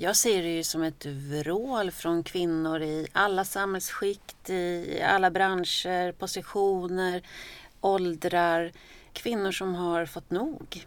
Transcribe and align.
Jag 0.00 0.16
ser 0.16 0.42
det 0.42 0.56
ju 0.56 0.62
som 0.62 0.82
ett 0.82 1.06
vrål 1.06 1.90
från 1.90 2.22
kvinnor 2.22 2.82
i 2.82 3.06
alla 3.12 3.44
samhällsskikt, 3.44 4.50
i 4.50 5.02
alla 5.02 5.30
branscher, 5.30 6.12
positioner, 6.12 7.22
åldrar. 7.80 8.72
Kvinnor 9.12 9.52
som 9.52 9.74
har 9.74 10.06
fått 10.06 10.30
nog. 10.30 10.86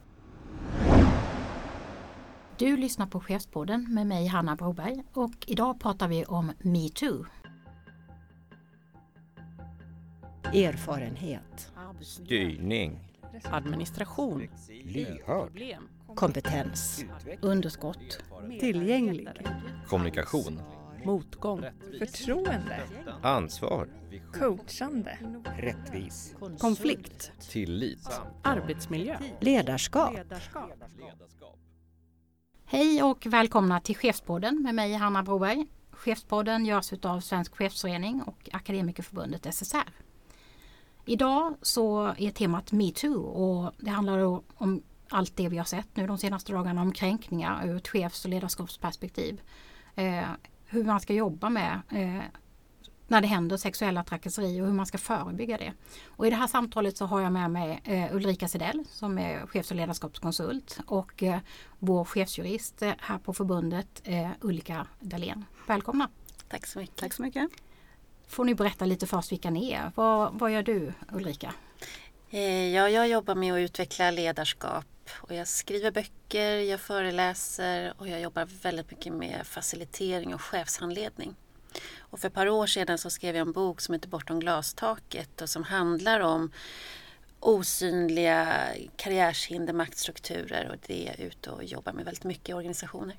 Du 2.57 2.77
lyssnar 2.77 3.07
på 3.07 3.19
Chefspodden 3.19 3.93
med 3.93 4.07
mig 4.07 4.27
Hanna 4.27 4.55
Broberg 4.55 5.03
och 5.13 5.45
idag 5.47 5.79
pratar 5.79 6.07
vi 6.07 6.25
om 6.25 6.51
metoo. 6.59 7.25
Erfarenhet. 10.43 11.71
Styrning. 12.01 12.99
Administration. 13.43 14.47
Lyhörd. 14.83 15.51
Kompetens. 16.15 17.05
Underskott. 17.41 18.23
Tillgänglig. 18.59 19.27
Kommunikation. 19.87 20.61
Motgång. 21.05 21.65
Förtroende. 21.99 22.79
Ansvar. 23.21 23.89
Coachande. 24.33 25.17
Rättvis. 25.57 26.35
Konflikt. 26.59 27.31
Tillit. 27.49 28.09
Arbetsmiljö. 28.41 29.17
Ledarskap. 29.39 30.13
Hej 32.65 33.03
och 33.03 33.25
välkomna 33.25 33.79
till 33.79 33.95
Chefspodden 33.97 34.61
med 34.61 34.75
mig 34.75 34.93
Hanna 34.93 35.23
Broberg. 35.23 35.65
Chefspodden 35.91 36.65
görs 36.65 36.93
av 37.05 37.19
Svensk 37.19 37.55
Chefsförening 37.55 38.21
och 38.21 38.49
Akademikerförbundet 38.51 39.53
SSR. 39.53 39.93
Idag 41.05 41.55
så 41.61 42.05
är 42.17 42.31
temat 42.31 42.71
metoo 42.71 43.21
och 43.21 43.73
det 43.77 43.89
handlar 43.89 44.19
om 44.57 44.83
allt 45.13 45.35
det 45.35 45.49
vi 45.49 45.57
har 45.57 45.65
sett 45.65 45.87
nu 45.93 46.07
de 46.07 46.17
senaste 46.17 46.51
dagarna 46.51 46.81
om 46.81 46.91
kränkningar 46.91 47.67
ur 47.67 47.77
ett 47.77 47.87
chefs 47.87 48.25
och 48.25 48.31
ledarskapsperspektiv. 48.31 49.41
Eh, 49.95 50.23
hur 50.65 50.83
man 50.83 50.99
ska 50.99 51.13
jobba 51.13 51.49
med 51.49 51.81
eh, 51.89 52.23
när 53.07 53.21
det 53.21 53.27
händer 53.27 53.57
sexuella 53.57 54.03
trakasserier 54.03 54.61
och 54.61 54.67
hur 54.67 54.73
man 54.73 54.85
ska 54.85 54.97
förebygga 54.97 55.57
det. 55.57 55.73
Och 56.05 56.27
I 56.27 56.29
det 56.29 56.35
här 56.35 56.47
samtalet 56.47 56.97
så 56.97 57.05
har 57.05 57.21
jag 57.21 57.31
med 57.31 57.51
mig 57.51 57.81
eh, 57.83 58.15
Ulrika 58.15 58.47
Sedell 58.47 58.83
som 58.89 59.17
är 59.17 59.47
chefs 59.47 59.71
och 59.71 59.77
ledarskapskonsult 59.77 60.79
och 60.85 61.23
eh, 61.23 61.39
vår 61.79 62.05
chefsjurist 62.05 62.81
eh, 62.81 62.93
här 62.99 63.17
på 63.17 63.33
förbundet 63.33 64.01
eh, 64.03 64.29
Ulrika 64.41 64.87
Dahlén. 64.99 65.45
Välkomna! 65.67 66.09
Tack 66.49 66.67
så 66.67 66.79
mycket. 66.79 66.95
Tack 66.95 67.13
så 67.13 67.21
mycket. 67.21 67.49
Får 68.27 68.45
ni 68.45 68.55
berätta 68.55 68.85
lite 68.85 69.07
först 69.07 69.31
vilka 69.31 69.49
ni 69.49 69.71
är. 69.71 69.91
Vad, 69.95 70.33
vad 70.33 70.51
gör 70.51 70.63
du 70.63 70.93
Ulrika? 71.11 71.53
Eh, 72.29 72.67
ja, 72.67 72.89
jag 72.89 73.07
jobbar 73.07 73.35
med 73.35 73.53
att 73.53 73.59
utveckla 73.59 74.11
ledarskap 74.11 74.85
och 75.13 75.33
jag 75.33 75.47
skriver 75.47 75.91
böcker, 75.91 76.59
jag 76.59 76.79
föreläser 76.79 77.93
och 77.97 78.07
jag 78.07 78.21
jobbar 78.21 78.45
väldigt 78.45 78.91
mycket 78.91 79.13
med 79.13 79.47
facilitering 79.47 80.33
och 80.33 80.41
chefshandledning. 80.41 81.35
Och 81.99 82.19
för 82.19 82.27
ett 82.27 82.33
par 82.33 82.49
år 82.49 82.67
sedan 82.67 82.97
så 82.97 83.09
skrev 83.09 83.35
jag 83.35 83.47
en 83.47 83.51
bok 83.51 83.81
som 83.81 83.93
heter 83.93 84.09
Bortom 84.09 84.39
glastaket 84.39 85.41
och 85.41 85.49
som 85.49 85.63
handlar 85.63 86.19
om 86.19 86.51
osynliga 87.39 88.67
karriärshinder, 88.95 89.73
maktstrukturer 89.73 90.69
och 90.69 90.75
det 90.87 91.07
är 91.07 91.07
jag 91.07 91.19
ute 91.19 91.49
och 91.51 91.63
jobbar 91.63 91.93
med 91.93 92.05
väldigt 92.05 92.23
mycket 92.23 92.49
i 92.49 92.53
organisationer. 92.53 93.15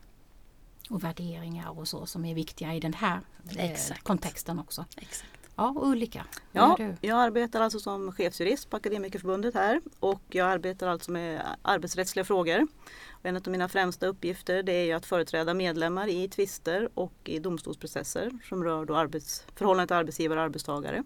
Och 0.90 1.04
värderingar 1.04 1.78
och 1.78 1.88
så 1.88 2.06
som 2.06 2.24
är 2.24 2.34
viktiga 2.34 2.74
i 2.74 2.80
den 2.80 2.94
här 2.94 3.20
eh, 3.50 3.70
Exakt. 3.70 4.04
kontexten 4.04 4.58
också. 4.58 4.84
Exakt. 4.96 5.41
Ja, 5.56 5.74
Ulrika, 5.76 6.26
Ja, 6.52 6.76
gör 6.78 6.88
du? 7.00 7.08
jag 7.08 7.18
arbetar 7.18 7.60
alltså 7.60 7.80
som 7.80 8.12
chefsjurist 8.12 8.70
på 8.70 8.76
Akademikerförbundet 8.76 9.54
här 9.54 9.80
och 10.00 10.22
jag 10.28 10.48
arbetar 10.48 10.88
alltså 10.88 11.10
med 11.10 11.42
arbetsrättsliga 11.62 12.24
frågor. 12.24 12.66
Och 13.10 13.26
en 13.26 13.36
av 13.36 13.48
mina 13.48 13.68
främsta 13.68 14.06
uppgifter 14.06 14.62
det 14.62 14.72
är 14.72 14.84
ju 14.84 14.92
att 14.92 15.06
företräda 15.06 15.54
medlemmar 15.54 16.08
i 16.08 16.28
tvister 16.28 16.88
och 16.94 17.12
i 17.24 17.38
domstolsprocesser 17.38 18.30
som 18.48 18.64
rör 18.64 18.84
då 18.84 18.96
arbets, 18.96 19.44
förhållandet 19.54 19.88
till 19.88 19.96
arbetsgivare 19.96 20.40
och 20.40 20.44
arbetstagare. 20.44 21.04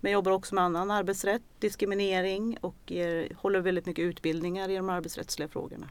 Men 0.00 0.12
jag 0.12 0.18
jobbar 0.18 0.32
också 0.32 0.54
med 0.54 0.64
annan 0.64 0.90
arbetsrätt, 0.90 1.42
diskriminering 1.58 2.58
och 2.60 2.76
ger, 2.86 3.32
håller 3.36 3.60
väldigt 3.60 3.86
mycket 3.86 4.02
utbildningar 4.02 4.68
i 4.68 4.76
de 4.76 4.88
arbetsrättsliga 4.88 5.48
frågorna. 5.48 5.88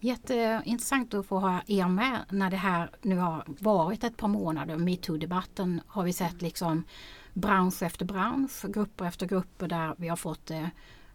Jätteintressant 0.00 1.14
att 1.14 1.26
få 1.26 1.38
ha 1.38 1.60
er 1.66 1.88
med 1.88 2.24
när 2.30 2.50
det 2.50 2.56
här 2.56 2.90
nu 3.02 3.16
har 3.16 3.44
varit 3.46 4.04
ett 4.04 4.16
par 4.16 4.28
månader. 4.28 4.76
Metoo-debatten 4.76 5.80
har 5.86 6.04
vi 6.04 6.12
sett 6.12 6.42
liksom 6.42 6.84
bransch 7.34 7.82
efter 7.82 8.04
bransch, 8.04 8.64
grupper 8.68 9.04
efter 9.04 9.26
grupper 9.26 9.68
där 9.68 9.94
vi 9.98 10.08
har 10.08 10.16
fått 10.16 10.50
eh, 10.50 10.66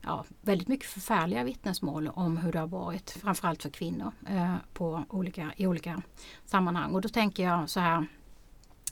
ja, 0.01 0.25
väldigt 0.41 0.67
mycket 0.67 0.89
förfärliga 0.89 1.43
vittnesmål 1.43 2.07
om 2.07 2.37
hur 2.37 2.51
det 2.51 2.59
har 2.59 2.67
varit, 2.67 3.11
framförallt 3.11 3.61
för 3.61 3.69
kvinnor 3.69 4.11
eh, 4.29 4.55
på 4.73 5.03
olika, 5.09 5.53
i 5.57 5.67
olika 5.67 6.01
sammanhang. 6.45 6.93
Och 6.93 7.01
då 7.01 7.09
tänker 7.09 7.43
jag 7.43 7.69
så 7.69 7.79
här, 7.79 8.07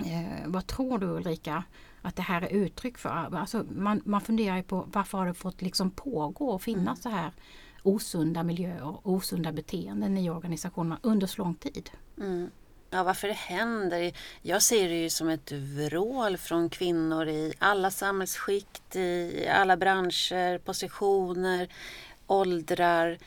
eh, 0.05 0.47
vad 0.47 0.67
tror 0.67 0.99
du 0.99 1.05
Ulrika 1.05 1.63
att 2.01 2.15
det 2.15 2.21
här 2.21 2.41
är 2.41 2.49
uttryck 2.49 2.97
för? 2.97 3.35
Alltså 3.35 3.65
man, 3.71 4.01
man 4.05 4.21
funderar 4.21 4.57
ju 4.57 4.63
på 4.63 4.87
varför 4.93 5.17
har 5.17 5.25
det 5.25 5.33
fått 5.33 5.61
liksom 5.61 5.91
pågå 5.91 6.49
och 6.49 6.61
finnas 6.61 7.01
så 7.01 7.09
här 7.09 7.31
osunda 7.83 8.43
miljöer 8.43 8.83
och 8.83 9.01
osunda 9.03 9.51
beteenden 9.51 10.17
i 10.17 10.29
organisationerna 10.29 10.99
under 11.03 11.27
så 11.27 11.41
lång 11.41 11.55
tid. 11.55 11.89
Mm. 12.17 12.51
Ja, 12.89 13.03
varför 13.03 13.27
det 13.27 13.33
händer? 13.33 14.13
Jag 14.41 14.61
ser 14.61 14.89
det 14.89 15.01
ju 15.01 15.09
som 15.09 15.29
ett 15.29 15.51
vrål 15.51 16.37
från 16.37 16.69
kvinnor 16.69 17.27
i 17.27 17.53
alla 17.59 17.91
samhällsskikt, 17.91 18.95
i 18.95 19.47
alla 19.47 19.77
branscher, 19.77 20.57
positioner, 20.57 21.67
åldrar. 22.27 23.17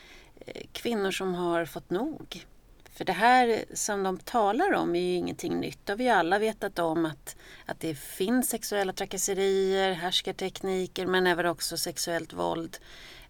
Eh, 0.45 0.61
kvinnor 0.71 1.11
som 1.11 1.35
har 1.35 1.65
fått 1.65 1.89
nog. 1.89 2.45
För 2.91 3.05
det 3.05 3.13
här 3.13 3.65
som 3.73 4.03
de 4.03 4.17
talar 4.17 4.73
om 4.73 4.95
är 4.95 4.99
ju 4.99 5.15
ingenting 5.15 5.59
nytt. 5.59 5.79
Det 5.83 5.91
har 5.91 5.97
vi 5.97 6.03
ju 6.03 6.09
alla 6.09 6.39
vetat 6.39 6.79
om 6.79 7.05
att, 7.05 7.35
att 7.65 7.79
det 7.79 7.95
finns 7.95 8.49
sexuella 8.49 8.93
trakasserier, 8.93 9.91
härskartekniker 9.91 11.05
men 11.05 11.27
även 11.27 11.45
också 11.45 11.77
sexuellt 11.77 12.33
våld. 12.33 12.77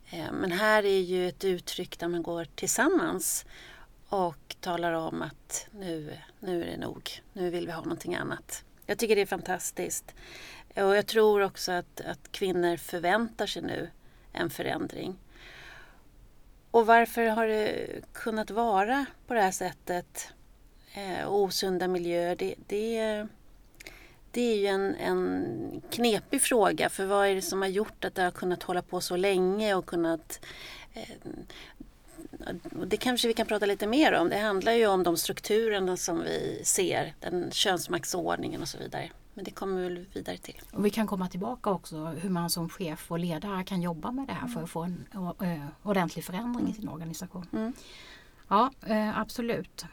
Eh, 0.09 0.31
men 0.31 0.51
här 0.51 0.85
är 0.85 0.99
ju 0.99 1.27
ett 1.27 1.43
uttryck 1.43 1.99
där 1.99 2.07
man 2.07 2.23
går 2.23 2.45
tillsammans 2.55 3.45
och 4.09 4.55
talar 4.59 4.91
om 4.93 5.21
att 5.21 5.67
nu, 5.71 6.17
nu 6.39 6.63
är 6.63 6.65
det 6.65 6.77
nog, 6.77 7.09
nu 7.33 7.49
vill 7.49 7.65
vi 7.65 7.71
ha 7.71 7.81
någonting 7.81 8.15
annat. 8.15 8.63
Jag 8.85 8.97
tycker 8.97 9.15
det 9.15 9.21
är 9.21 9.25
fantastiskt. 9.25 10.15
Och 10.75 10.95
jag 10.95 11.05
tror 11.05 11.41
också 11.41 11.71
att, 11.71 12.01
att 12.01 12.31
kvinnor 12.31 12.77
förväntar 12.77 13.45
sig 13.45 13.61
nu 13.61 13.89
en 14.31 14.49
förändring. 14.49 15.17
Och 16.71 16.85
varför 16.85 17.25
har 17.27 17.47
det 17.47 17.87
kunnat 18.13 18.51
vara 18.51 19.05
på 19.27 19.33
det 19.33 19.41
här 19.41 19.51
sättet? 19.51 20.33
Eh, 20.93 21.33
osunda 21.33 21.87
miljöer, 21.87 22.35
det, 22.35 22.55
det, 22.67 23.27
det 24.35 24.41
är 24.41 24.57
ju 24.57 24.67
en, 24.67 24.95
en 24.95 25.81
knepig 25.89 26.41
fråga. 26.41 26.89
För 26.89 27.05
vad 27.05 27.27
är 27.27 27.35
det 27.35 27.41
som 27.41 27.61
har 27.61 27.69
gjort 27.69 28.05
att 28.05 28.15
det 28.15 28.21
har 28.21 28.31
kunnat 28.31 28.63
hålla 28.63 28.81
på 28.81 29.01
så 29.01 29.15
länge 29.15 29.75
och 29.75 29.85
kunnat 29.85 30.45
eh, 30.93 31.09
det 32.85 32.97
kanske 32.97 33.27
vi 33.27 33.33
kan 33.33 33.47
prata 33.47 33.65
lite 33.65 33.87
mer 33.87 34.13
om. 34.13 34.29
Det 34.29 34.37
handlar 34.39 34.71
ju 34.71 34.87
om 34.87 35.03
de 35.03 35.17
strukturerna 35.17 35.97
som 35.97 36.21
vi 36.23 36.61
ser, 36.63 37.13
den 37.19 37.51
könsmaktsordningen 37.51 38.61
och 38.61 38.67
så 38.67 38.77
vidare. 38.77 39.11
Men 39.33 39.43
det 39.43 39.51
kommer 39.51 39.89
vi 39.89 40.05
vidare 40.13 40.37
till. 40.37 40.61
Och 40.71 40.85
vi 40.85 40.89
kan 40.89 41.07
komma 41.07 41.27
tillbaka 41.27 41.69
också 41.69 42.05
hur 42.05 42.29
man 42.29 42.49
som 42.49 42.69
chef 42.69 43.11
och 43.11 43.19
ledare 43.19 43.63
kan 43.63 43.81
jobba 43.81 44.11
med 44.11 44.27
det 44.27 44.33
här 44.33 44.47
för 44.47 44.63
att 44.63 44.69
få 44.69 44.83
en 44.83 45.05
eh, 45.41 45.65
ordentlig 45.83 46.25
förändring 46.25 46.69
i 46.69 46.73
sin 46.73 46.89
organisation. 46.89 47.47
Mm. 47.53 47.73
Ja, 48.47 48.71
eh, 48.85 49.19
absolut. 49.19 49.85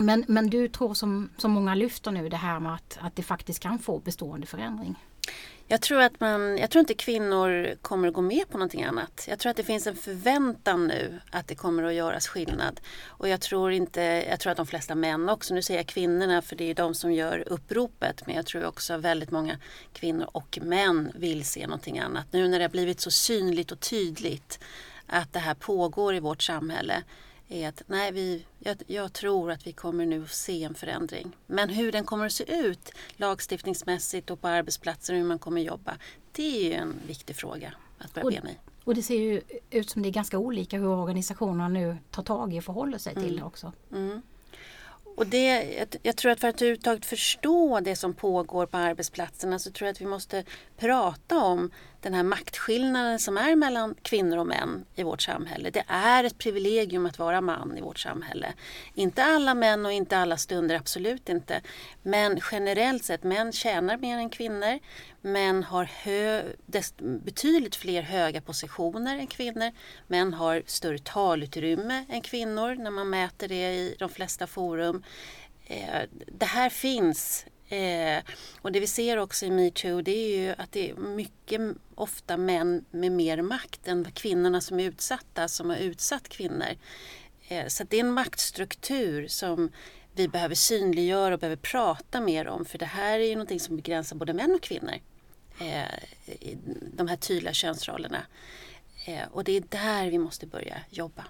Men, 0.00 0.24
men 0.28 0.50
du 0.50 0.68
tror 0.68 0.94
som, 0.94 1.30
som 1.36 1.50
många 1.50 1.74
lyfter 1.74 2.10
nu 2.10 2.28
det 2.28 2.36
här 2.36 2.60
med 2.60 2.74
att, 2.74 2.98
att 3.00 3.16
det 3.16 3.22
faktiskt 3.22 3.60
kan 3.60 3.78
få 3.78 3.98
bestående 3.98 4.46
förändring. 4.46 4.96
Jag 5.66 5.80
tror, 5.80 6.00
att 6.00 6.20
man, 6.20 6.58
jag 6.58 6.70
tror 6.70 6.80
inte 6.80 6.94
kvinnor 6.94 7.74
kommer 7.82 8.08
att 8.08 8.14
gå 8.14 8.20
med 8.20 8.48
på 8.48 8.58
någonting 8.58 8.84
annat. 8.84 9.26
Jag 9.28 9.38
tror 9.38 9.50
att 9.50 9.56
det 9.56 9.64
finns 9.64 9.86
en 9.86 9.96
förväntan 9.96 10.86
nu 10.86 11.20
att 11.30 11.48
det 11.48 11.54
kommer 11.54 11.82
att 11.82 11.94
göras 11.94 12.28
skillnad. 12.28 12.80
Och 13.06 13.28
jag 13.28 13.40
tror, 13.40 13.72
inte, 13.72 14.00
jag 14.30 14.40
tror 14.40 14.50
att 14.50 14.56
de 14.56 14.66
flesta 14.66 14.94
män 14.94 15.28
också, 15.28 15.54
nu 15.54 15.62
säger 15.62 15.80
jag 15.80 15.86
kvinnorna 15.86 16.42
för 16.42 16.56
det 16.56 16.70
är 16.70 16.74
de 16.74 16.94
som 16.94 17.12
gör 17.12 17.44
uppropet, 17.46 18.26
men 18.26 18.36
jag 18.36 18.46
tror 18.46 18.64
också 18.64 18.94
att 18.94 19.00
väldigt 19.00 19.30
många 19.30 19.58
kvinnor 19.92 20.28
och 20.32 20.58
män 20.62 21.12
vill 21.14 21.44
se 21.44 21.66
någonting 21.66 21.98
annat. 21.98 22.26
Nu 22.30 22.48
när 22.48 22.58
det 22.58 22.64
har 22.64 22.70
blivit 22.70 23.00
så 23.00 23.10
synligt 23.10 23.72
och 23.72 23.80
tydligt 23.80 24.60
att 25.06 25.32
det 25.32 25.38
här 25.38 25.54
pågår 25.54 26.14
i 26.14 26.20
vårt 26.20 26.42
samhälle 26.42 27.02
är 27.50 27.68
att 27.68 27.82
nej, 27.86 28.12
vi, 28.12 28.46
jag, 28.58 28.82
jag 28.86 29.12
tror 29.12 29.50
att 29.50 29.66
vi 29.66 29.72
kommer 29.72 30.06
nu 30.06 30.22
att 30.22 30.30
se 30.30 30.64
en 30.64 30.74
förändring. 30.74 31.36
Men 31.46 31.68
hur 31.68 31.92
den 31.92 32.04
kommer 32.04 32.26
att 32.26 32.32
se 32.32 32.56
ut 32.56 32.92
lagstiftningsmässigt 33.16 34.30
och 34.30 34.40
på 34.40 34.48
arbetsplatser 34.48 35.12
och 35.12 35.18
hur 35.18 35.26
man 35.26 35.38
kommer 35.38 35.60
jobba. 35.60 35.96
Det 36.32 36.74
är 36.74 36.78
en 36.78 36.94
viktig 37.06 37.36
fråga 37.36 37.72
att 37.98 38.14
börja 38.14 38.24
Och- 38.24 38.32
bena 38.32 38.50
i. 38.50 38.54
Och 38.84 38.94
det 38.94 39.02
ser 39.02 39.18
ju 39.18 39.40
ut 39.70 39.90
som 39.90 40.02
det 40.02 40.08
är 40.08 40.10
ganska 40.10 40.38
olika 40.38 40.78
hur 40.78 40.86
organisationerna 40.88 41.68
nu 41.68 41.96
tar 42.10 42.22
tag 42.22 42.54
i 42.54 42.60
och 42.60 42.64
förhåller 42.64 42.98
sig 42.98 43.14
till 43.14 43.36
det 43.36 43.42
också. 43.42 43.72
Mm. 43.92 44.22
Och 45.16 45.26
det, 45.26 45.72
jag, 45.72 45.88
jag 46.02 46.16
tror 46.16 46.32
att 46.32 46.40
för 46.40 46.48
att 46.48 46.62
överhuvudtaget 46.62 47.06
förstå 47.06 47.80
det 47.80 47.96
som 47.96 48.14
pågår 48.14 48.66
på 48.66 48.76
arbetsplatserna 48.76 49.58
så 49.58 49.70
tror 49.70 49.86
jag 49.86 49.92
att 49.92 50.00
vi 50.00 50.06
måste 50.06 50.44
prata 50.76 51.38
om 51.44 51.70
den 52.00 52.14
här 52.14 52.22
maktskillnaden 52.22 53.18
som 53.18 53.36
är 53.36 53.56
mellan 53.56 53.94
kvinnor 54.02 54.38
och 54.38 54.46
män 54.46 54.84
i 54.94 55.02
vårt 55.02 55.22
samhälle. 55.22 55.70
Det 55.70 55.84
är 55.86 56.24
ett 56.24 56.38
privilegium 56.38 57.06
att 57.06 57.18
vara 57.18 57.40
man 57.40 57.78
i 57.78 57.80
vårt 57.80 57.98
samhälle. 57.98 58.52
Inte 58.94 59.24
alla 59.24 59.54
män 59.54 59.86
och 59.86 59.92
inte 59.92 60.18
alla 60.18 60.36
stunder, 60.36 60.76
absolut 60.76 61.28
inte. 61.28 61.60
Men 62.02 62.40
generellt 62.52 63.04
sett, 63.04 63.22
män 63.22 63.52
tjänar 63.52 63.96
mer 63.96 64.16
än 64.16 64.30
kvinnor. 64.30 64.78
Män 65.20 65.64
har 65.64 65.84
hö, 65.84 66.42
betydligt 66.98 67.76
fler 67.76 68.02
höga 68.02 68.40
positioner 68.40 69.18
än 69.18 69.26
kvinnor. 69.26 69.70
Män 70.06 70.34
har 70.34 70.62
större 70.66 70.98
talutrymme 70.98 72.04
än 72.08 72.20
kvinnor 72.20 72.74
när 72.74 72.90
man 72.90 73.10
mäter 73.10 73.48
det 73.48 73.72
i 73.72 73.96
de 73.98 74.08
flesta 74.08 74.46
forum. 74.46 75.02
Eh, 75.66 76.02
det 76.26 76.46
här 76.46 76.70
finns 76.70 77.46
Eh, 77.70 78.22
och 78.62 78.72
det 78.72 78.80
vi 78.80 78.86
ser 78.86 79.16
också 79.16 79.46
i 79.46 79.50
metoo 79.50 80.02
det 80.02 80.10
är 80.10 80.38
ju 80.38 80.54
att 80.58 80.72
det 80.72 80.90
är 80.90 80.94
mycket 80.94 81.60
ofta 81.94 82.36
män 82.36 82.84
med 82.90 83.12
mer 83.12 83.42
makt 83.42 83.88
än 83.88 84.12
kvinnorna 84.12 84.60
som 84.60 84.80
är 84.80 84.84
utsatta 84.84 85.48
som 85.48 85.70
har 85.70 85.76
utsatt 85.76 86.28
kvinnor. 86.28 86.76
Eh, 87.48 87.66
så 87.66 87.84
det 87.84 87.96
är 87.96 88.00
en 88.00 88.12
maktstruktur 88.12 89.28
som 89.28 89.70
vi 90.12 90.28
behöver 90.28 90.54
synliggöra 90.54 91.34
och 91.34 91.40
behöver 91.40 91.56
prata 91.56 92.20
mer 92.20 92.48
om 92.48 92.64
för 92.64 92.78
det 92.78 92.86
här 92.86 93.18
är 93.18 93.24
ju 93.24 93.34
någonting 93.34 93.60
som 93.60 93.76
begränsar 93.76 94.16
både 94.16 94.32
män 94.32 94.54
och 94.54 94.62
kvinnor. 94.62 94.94
Eh, 95.60 95.84
de 96.92 97.08
här 97.08 97.16
tydliga 97.16 97.52
könsrollerna. 97.52 98.22
Eh, 99.06 99.28
och 99.32 99.44
det 99.44 99.52
är 99.52 99.62
där 99.68 100.10
vi 100.10 100.18
måste 100.18 100.46
börja 100.46 100.76
jobba. 100.90 101.24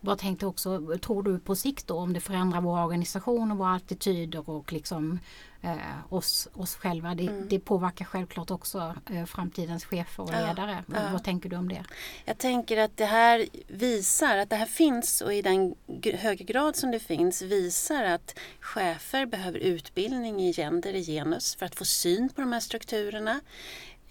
Vad 0.00 0.18
tänkte 0.18 0.46
också, 0.46 0.98
tror 0.98 1.22
du 1.22 1.38
på 1.38 1.56
sikt 1.56 1.86
då 1.86 1.96
om 1.96 2.12
det 2.12 2.20
förändrar 2.20 2.60
vår 2.60 2.84
organisation 2.84 3.50
och 3.50 3.58
våra 3.58 3.74
attityder 3.74 4.50
och 4.50 4.72
liksom 4.72 5.18
eh, 5.60 5.76
oss, 6.08 6.48
oss 6.52 6.74
själva. 6.74 7.14
Det, 7.14 7.26
mm. 7.26 7.48
det 7.48 7.58
påverkar 7.58 8.04
självklart 8.04 8.50
också 8.50 8.94
eh, 9.10 9.24
framtidens 9.24 9.84
chefer 9.84 10.22
och 10.22 10.30
ledare. 10.30 10.84
Ja, 10.86 10.94
ja. 10.94 11.12
Vad 11.12 11.24
tänker 11.24 11.48
du 11.48 11.56
om 11.56 11.68
det? 11.68 11.84
Jag 12.24 12.38
tänker 12.38 12.76
att 12.76 12.96
det 12.96 13.04
här 13.04 13.46
visar 13.68 14.36
att 14.36 14.50
det 14.50 14.56
här 14.56 14.66
finns 14.66 15.20
och 15.20 15.34
i 15.34 15.42
den 15.42 15.74
höga 16.14 16.44
grad 16.44 16.76
som 16.76 16.90
det 16.90 17.00
finns 17.00 17.42
visar 17.42 18.04
att 18.04 18.38
chefer 18.60 19.26
behöver 19.26 19.58
utbildning 19.58 20.40
i 20.42 20.52
gender, 20.52 20.94
i 20.94 21.04
genus 21.04 21.54
för 21.54 21.66
att 21.66 21.74
få 21.74 21.84
syn 21.84 22.28
på 22.28 22.40
de 22.40 22.52
här 22.52 22.60
strukturerna. 22.60 23.40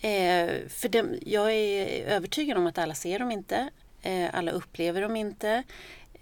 Eh, 0.02 0.68
för 0.70 0.90
dem, 0.90 1.16
jag 1.22 1.54
är 1.54 2.06
övertygad 2.06 2.58
om 2.58 2.68
att 2.68 2.78
alla 2.78 2.96
ser 2.96 3.20
dem 3.20 3.32
inte. 3.32 3.70
Eh, 4.02 4.30
alla 4.34 4.52
upplever 4.52 5.02
dem 5.02 5.16
inte. 5.16 5.64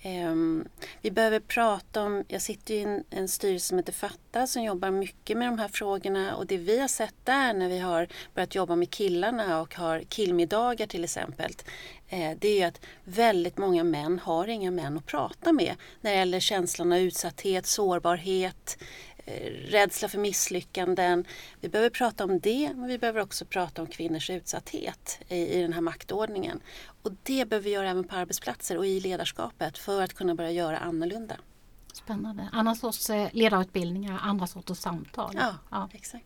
Ehm, 0.02 0.68
vi 1.02 1.12
behöver 1.12 1.40
prata 1.40 2.04
om, 2.04 2.24
jag 2.28 2.42
sitter 2.42 2.74
i 2.74 2.82
en, 2.82 3.04
en 3.10 3.28
styrelse 3.28 3.68
som 3.68 3.78
heter 3.78 3.94
Fatta 3.94 4.48
som 4.48 4.64
jobbar 4.64 4.92
mycket 4.92 5.38
med 5.38 5.48
de 5.48 5.60
här 5.60 5.68
frågorna 5.68 6.36
och 6.36 6.46
det 6.46 6.58
vi 6.58 6.80
har 6.80 6.88
sett 6.88 7.16
där 7.24 7.54
när 7.54 7.70
vi 7.70 7.80
har 7.80 8.08
börjat 8.34 8.56
jobba 8.56 8.76
med 8.76 8.90
killarna 8.90 9.62
och 9.62 9.76
har 9.76 10.00
killmiddagar 10.00 10.88
till 10.88 11.04
exempel 11.04 11.52
eh, 12.10 12.32
det 12.40 12.48
är 12.48 12.56
ju 12.56 12.64
att 12.64 12.82
väldigt 13.04 13.58
många 13.58 13.84
män 13.84 14.20
har 14.20 14.48
inga 14.48 14.72
män 14.72 14.98
att 14.98 15.06
prata 15.06 15.54
med 15.54 15.76
när 16.02 16.12
det 16.12 16.18
gäller 16.18 16.40
känslan 16.40 16.92
av 16.92 17.00
utsatthet, 17.00 17.66
sårbarhet, 17.66 18.78
rädsla 19.68 20.10
för 20.10 20.18
misslyckanden. 20.18 21.26
Vi 21.62 21.70
behöver 21.70 21.90
prata 21.90 22.24
om 22.24 22.40
det, 22.40 22.72
men 22.76 22.88
vi 22.88 22.98
behöver 22.98 23.22
också 23.22 23.46
prata 23.46 23.82
om 23.82 23.88
kvinnors 23.88 24.30
utsatthet 24.30 25.20
i, 25.28 25.38
i 25.38 25.62
den 25.62 25.74
här 25.74 25.82
maktordningen. 25.82 26.60
Och 27.02 27.12
det 27.24 27.50
behöver 27.50 27.64
vi 27.64 27.70
göra 27.70 27.90
även 27.90 28.04
på 28.04 28.16
arbetsplatser 28.16 28.78
och 28.78 28.86
i 28.86 29.00
ledarskapet 29.00 29.78
för 29.78 30.02
att 30.02 30.14
kunna 30.14 30.36
börja 30.36 30.52
göra 30.52 30.78
annorlunda. 30.78 31.36
Spännande. 31.94 32.50
Andra 32.52 32.76
sorts 32.76 33.10
eh, 33.10 33.30
ledarutbildningar, 33.32 34.20
andra 34.24 34.48
sorters 34.48 34.78
samtal. 34.78 35.32
Ja, 35.36 35.56
ja. 35.72 35.90
exakt. 35.94 36.26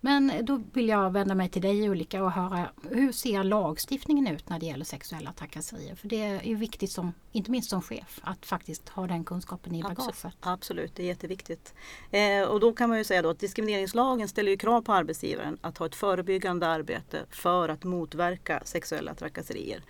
Men 0.00 0.32
då 0.42 0.62
vill 0.72 0.88
jag 0.88 1.10
vända 1.10 1.34
mig 1.34 1.48
till 1.48 1.62
dig 1.62 1.88
Ulrika 1.88 2.24
och 2.24 2.32
höra 2.32 2.70
hur 2.90 3.12
ser 3.12 3.44
lagstiftningen 3.44 4.26
ut 4.26 4.48
när 4.48 4.58
det 4.58 4.66
gäller 4.66 4.84
sexuella 4.84 5.32
trakasserier? 5.32 5.94
För 5.94 6.08
det 6.08 6.22
är 6.22 6.42
ju 6.42 6.54
viktigt, 6.54 6.90
som, 6.90 7.12
inte 7.32 7.50
minst 7.50 7.70
som 7.70 7.82
chef, 7.82 8.20
att 8.22 8.46
faktiskt 8.46 8.88
ha 8.88 9.06
den 9.06 9.24
kunskapen 9.24 9.74
i 9.74 9.82
bagaget. 9.82 10.08
Absolut, 10.08 10.36
absolut 10.40 10.94
det 10.94 11.02
är 11.02 11.06
jätteviktigt. 11.06 11.74
Eh, 12.10 12.42
och 12.42 12.60
då 12.60 12.72
kan 12.72 12.88
man 12.88 12.98
ju 12.98 13.04
säga 13.04 13.22
då 13.22 13.30
att 13.30 13.38
diskrimineringslagen 13.38 14.28
ställer 14.28 14.50
ju 14.50 14.56
krav 14.56 14.82
på 14.82 14.92
arbetsgivaren 14.92 15.58
att 15.60 15.78
ha 15.78 15.86
ett 15.86 15.94
förebyggande 15.94 16.66
arbete 16.66 17.26
för 17.30 17.68
att 17.68 17.84
motverka 17.84 18.62
sexuella 18.64 19.14
trakasserier. 19.14 19.82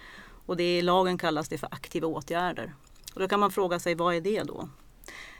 Och 0.47 0.57
det 0.57 0.79
i 0.79 0.83
lagen 0.83 1.19
kallas 1.19 1.49
det 1.49 1.59
för 1.59 1.69
aktiva 1.71 2.09
åtgärder. 2.09 2.75
Och 3.15 3.21
då 3.21 3.29
kan 3.29 3.41
man 3.41 3.51
fråga 3.51 3.79
sig 3.79 3.95
vad 3.95 4.15
är 4.15 4.21
det 4.21 4.43
då? 4.43 4.69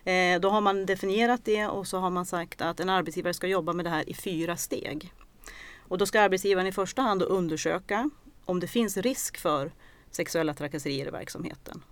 Eh, 0.05 0.41
då 0.41 0.51
har 0.51 0.61
man 0.61 0.87
definierat 0.87 1.45
det 1.45 1.67
och 1.67 1.87
så 1.87 1.99
har 1.99 2.11
man 2.11 2.27
sagt 2.27 2.61
att 2.61 2.81
en 2.81 2.89
arbetsgivare 2.89 3.35
ska 3.35 3.47
jobba 3.47 3.73
med 3.73 3.85
det 3.85 3.91
här 3.91 4.09
i 4.09 4.15
fyra 4.15 4.57
steg. 4.57 5.13
Och 5.89 5.99
då 5.99 6.07
ska 6.07 6.21
arbetsgivaren 6.21 6.67
i 6.67 6.73
första 6.73 7.03
hand 7.03 7.23
undersöka 7.23 8.11
om 8.45 8.61
det 8.61 8.67
finns 8.67 8.97
risk 8.97 9.39
för 9.39 9.73
sexuella 10.11 10.55
trakasserier 10.55 11.07
i 11.07 11.11
verksamheten. 11.11 11.83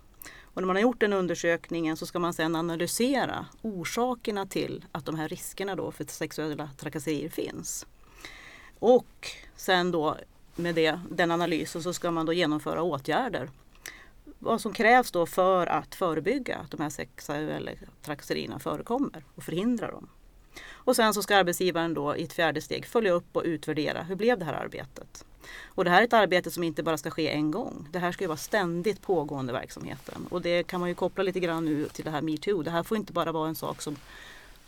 Och 0.53 0.61
när 0.61 0.67
man 0.67 0.75
har 0.75 0.81
gjort 0.83 0.99
den 0.99 1.13
undersökningen 1.13 1.97
så 1.97 2.05
ska 2.05 2.19
man 2.19 2.33
sedan 2.33 2.55
analysera 2.55 3.45
orsakerna 3.61 4.45
till 4.45 4.85
att 4.91 5.05
de 5.05 5.15
här 5.15 5.27
riskerna 5.27 5.75
då 5.75 5.91
för 5.91 6.03
sexuella 6.03 6.69
trakasserier 6.77 7.29
finns. 7.29 7.85
Och 8.79 9.27
sen 9.55 9.91
då 9.91 10.17
med 10.55 10.75
det, 10.75 10.99
den 11.09 11.31
analysen 11.31 11.83
så 11.83 11.93
ska 11.93 12.11
man 12.11 12.25
då 12.25 12.33
genomföra 12.33 12.81
åtgärder 12.81 13.49
vad 14.39 14.61
som 14.61 14.73
krävs 14.73 15.11
då 15.11 15.25
för 15.25 15.67
att 15.67 15.95
förebygga 15.95 16.57
att 16.57 16.71
de 16.71 16.81
här 16.81 16.89
sexuella 16.89 17.71
trakasserierna 18.01 18.59
förekommer 18.59 19.23
och 19.35 19.43
förhindra 19.43 19.91
dem. 19.91 20.09
Och 20.71 20.95
sen 20.95 21.13
så 21.13 21.21
ska 21.21 21.35
arbetsgivaren 21.35 21.93
då 21.93 22.15
i 22.15 22.23
ett 22.23 22.33
fjärde 22.33 22.61
steg 22.61 22.85
följa 22.85 23.11
upp 23.11 23.35
och 23.35 23.43
utvärdera 23.45 24.03
hur 24.03 24.15
blev 24.15 24.39
det 24.39 24.45
här 24.45 24.53
arbetet. 24.53 25.25
Och 25.65 25.83
det 25.83 25.89
här 25.89 26.01
är 26.01 26.05
ett 26.05 26.13
arbete 26.13 26.51
som 26.51 26.63
inte 26.63 26.83
bara 26.83 26.97
ska 26.97 27.11
ske 27.11 27.29
en 27.29 27.51
gång. 27.51 27.87
Det 27.91 27.99
här 27.99 28.11
ska 28.11 28.23
ju 28.23 28.27
vara 28.27 28.37
ständigt 28.37 29.01
pågående 29.01 29.53
verksamheten. 29.53 30.27
Och 30.29 30.41
det 30.41 30.63
kan 30.63 30.79
man 30.79 30.89
ju 30.89 30.95
koppla 30.95 31.23
lite 31.23 31.39
grann 31.39 31.65
nu 31.65 31.85
till 31.85 32.05
det 32.05 32.11
här 32.11 32.21
metoo. 32.21 32.63
Det 32.63 32.71
här 32.71 32.83
får 32.83 32.97
inte 32.97 33.13
bara 33.13 33.31
vara 33.31 33.47
en 33.49 33.55
sak 33.55 33.81
som 33.81 33.95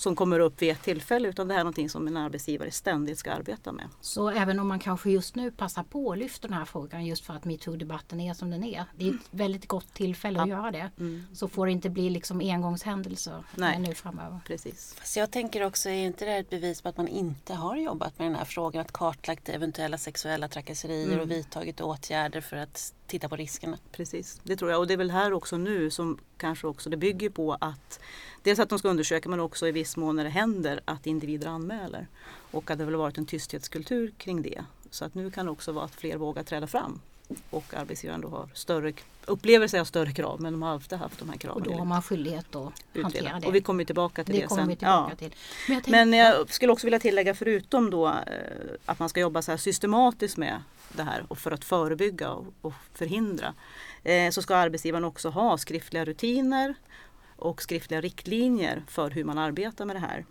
som 0.01 0.15
kommer 0.15 0.39
upp 0.39 0.61
vid 0.61 0.71
ett 0.71 0.81
tillfälle 0.81 1.27
utan 1.27 1.47
det 1.47 1.53
här 1.53 1.59
är 1.59 1.63
någonting 1.63 1.89
som 1.89 2.07
en 2.07 2.17
arbetsgivare 2.17 2.71
ständigt 2.71 3.19
ska 3.19 3.31
arbeta 3.31 3.71
med. 3.71 3.89
Så 4.01 4.29
även 4.29 4.59
om 4.59 4.67
man 4.67 4.79
kanske 4.79 5.11
just 5.11 5.35
nu 5.35 5.51
passar 5.51 5.83
på 5.83 6.11
att 6.11 6.17
lyfta 6.17 6.47
den 6.47 6.57
här 6.57 6.65
frågan 6.65 7.05
just 7.05 7.25
för 7.25 7.33
att 7.33 7.45
metoo-debatten 7.45 8.19
är 8.19 8.33
som 8.33 8.49
den 8.49 8.63
är. 8.63 8.85
Det 8.97 9.07
är 9.07 9.13
ett 9.13 9.27
väldigt 9.31 9.67
gott 9.67 9.93
tillfälle 9.93 10.39
ja. 10.39 10.43
att 10.43 10.49
göra 10.49 10.71
det. 10.71 10.91
Mm. 10.99 11.23
Så 11.33 11.47
får 11.47 11.65
det 11.65 11.71
inte 11.71 11.89
bli 11.89 12.09
liksom 12.09 12.39
engångshändelser 12.39 13.43
Nej. 13.55 13.79
nu 13.79 13.95
framöver. 13.95 14.39
Precis. 14.47 14.95
Fast 14.99 15.17
jag 15.17 15.31
tänker 15.31 15.65
också, 15.65 15.89
är 15.89 16.05
inte 16.05 16.25
det 16.25 16.31
ett 16.31 16.49
bevis 16.49 16.81
på 16.81 16.89
att 16.89 16.97
man 16.97 17.07
inte 17.07 17.53
har 17.53 17.75
jobbat 17.75 18.19
med 18.19 18.27
den 18.27 18.35
här 18.35 18.45
frågan? 18.45 18.81
Att 18.81 18.91
kartlagt 18.91 19.49
eventuella 19.49 19.97
sexuella 19.97 20.47
trakasserier 20.47 21.07
mm. 21.07 21.19
och 21.19 21.31
vidtagit 21.31 21.81
åtgärder 21.81 22.41
för 22.41 22.57
att 22.57 22.93
titta 23.11 23.29
på 23.29 23.35
riskerna. 23.35 23.77
Precis, 23.91 24.41
det 24.43 24.55
tror 24.55 24.71
jag. 24.71 24.79
Och 24.79 24.87
det 24.87 24.93
är 24.93 24.97
väl 24.97 25.11
här 25.11 25.33
också 25.33 25.57
nu 25.57 25.89
som 25.89 26.17
kanske 26.37 26.67
också 26.67 26.89
det 26.89 26.97
bygger 26.97 27.29
på 27.29 27.57
att 27.61 27.99
dels 28.43 28.59
att 28.59 28.69
de 28.69 28.79
ska 28.79 28.89
undersöka 28.89 29.29
men 29.29 29.39
också 29.39 29.67
i 29.67 29.71
viss 29.71 29.90
mån 29.97 30.15
när 30.15 30.23
det 30.23 30.29
händer 30.29 30.81
att 30.85 31.07
individer 31.07 31.47
anmäler. 31.47 32.07
Och 32.51 32.71
att 32.71 32.77
det 32.77 32.85
väl 32.85 32.95
varit 32.95 33.17
en 33.17 33.25
tysthetskultur 33.25 34.11
kring 34.17 34.41
det. 34.41 34.63
Så 34.89 35.05
att 35.05 35.15
nu 35.15 35.31
kan 35.31 35.45
det 35.45 35.51
också 35.51 35.71
vara 35.71 35.85
att 35.85 35.95
fler 35.95 36.17
vågar 36.17 36.43
träda 36.43 36.67
fram 36.67 36.99
och 37.49 37.73
arbetsgivaren 37.73 38.21
då 38.21 38.27
har 38.27 38.49
större, 38.53 38.93
upplever 39.25 39.67
sig 39.67 39.79
ha 39.79 39.85
större 39.85 40.11
krav 40.11 40.41
men 40.41 40.53
de 40.53 40.61
har 40.61 40.69
alltid 40.69 40.97
haft 40.97 41.19
de 41.19 41.29
här 41.29 41.37
kraven. 41.37 41.61
Och 41.61 41.67
då 41.71 41.77
har 41.77 41.85
man 41.85 42.01
skyldighet 42.01 42.55
att 42.55 42.73
hantera 43.01 43.39
det. 43.39 43.47
Och 43.47 43.55
vi 43.55 43.61
kommer 43.61 43.83
tillbaka 43.83 44.23
till 44.23 44.35
det, 44.35 44.41
det 44.41 44.49
sen. 44.49 44.75
Ja. 44.79 45.11
till. 45.17 45.35
Men, 45.67 45.75
jag, 45.75 45.89
men 45.89 46.13
jag 46.13 46.53
skulle 46.53 46.71
också 46.71 46.87
vilja 46.87 46.99
tillägga 46.99 47.35
förutom 47.35 47.89
då 47.89 48.07
eh, 48.07 48.13
att 48.85 48.99
man 48.99 49.09
ska 49.09 49.19
jobba 49.19 49.41
så 49.41 49.51
här 49.51 49.57
systematiskt 49.57 50.37
med 50.37 50.61
det 50.93 51.03
här 51.03 51.25
och 51.27 51.37
för 51.37 51.51
att 51.51 51.63
förebygga 51.63 52.31
och, 52.31 52.47
och 52.61 52.73
förhindra 52.93 53.53
eh, 54.03 54.31
så 54.31 54.41
ska 54.41 54.55
arbetsgivaren 54.55 55.05
också 55.05 55.29
ha 55.29 55.57
skriftliga 55.57 56.05
rutiner 56.05 56.75
och 57.41 57.61
skriftliga 57.61 58.01
riktlinjer 58.01 58.83
för 58.87 59.09
hur 59.09 59.23
man 59.23 59.37
arbetar 59.37 59.85
med 59.85 59.95
det 59.95 59.99
här. 59.99 60.25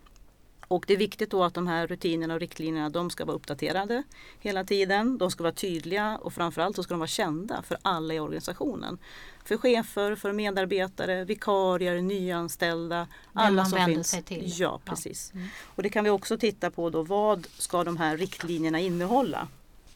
Och 0.71 0.85
det 0.87 0.93
är 0.93 0.97
viktigt 0.97 1.29
då 1.31 1.43
att 1.43 1.53
de 1.53 1.67
här 1.67 1.87
rutinerna 1.87 2.33
och 2.33 2.39
riktlinjerna 2.39 2.89
de 2.89 3.09
ska 3.09 3.25
vara 3.25 3.35
uppdaterade 3.35 4.03
hela 4.39 4.63
tiden. 4.63 5.17
De 5.17 5.31
ska 5.31 5.43
vara 5.43 5.53
tydliga 5.53 6.17
och 6.17 6.33
framförallt 6.33 6.75
så 6.75 6.83
ska 6.83 6.93
de 6.93 6.99
vara 6.99 7.07
kända 7.07 7.61
för 7.61 7.77
alla 7.81 8.13
i 8.13 8.19
organisationen. 8.19 8.97
För 9.45 9.57
chefer, 9.57 10.15
för 10.15 10.33
medarbetare, 10.33 11.25
vikarier, 11.25 12.01
nyanställda. 12.01 13.07
alla 13.33 13.65
som 13.65 13.85
finns. 13.85 14.09
Sig 14.09 14.23
till. 14.23 14.53
Ja, 14.55 14.79
precis. 14.85 15.31
Ja. 15.33 15.39
Mm. 15.39 15.49
Och 15.75 15.83
det 15.83 15.89
kan 15.89 16.03
vi 16.03 16.09
också 16.09 16.37
titta 16.37 16.71
på 16.71 16.89
då. 16.89 17.03
Vad 17.03 17.47
ska 17.57 17.83
de 17.83 17.97
här 17.97 18.17
riktlinjerna 18.17 18.79
innehålla? 18.79 19.47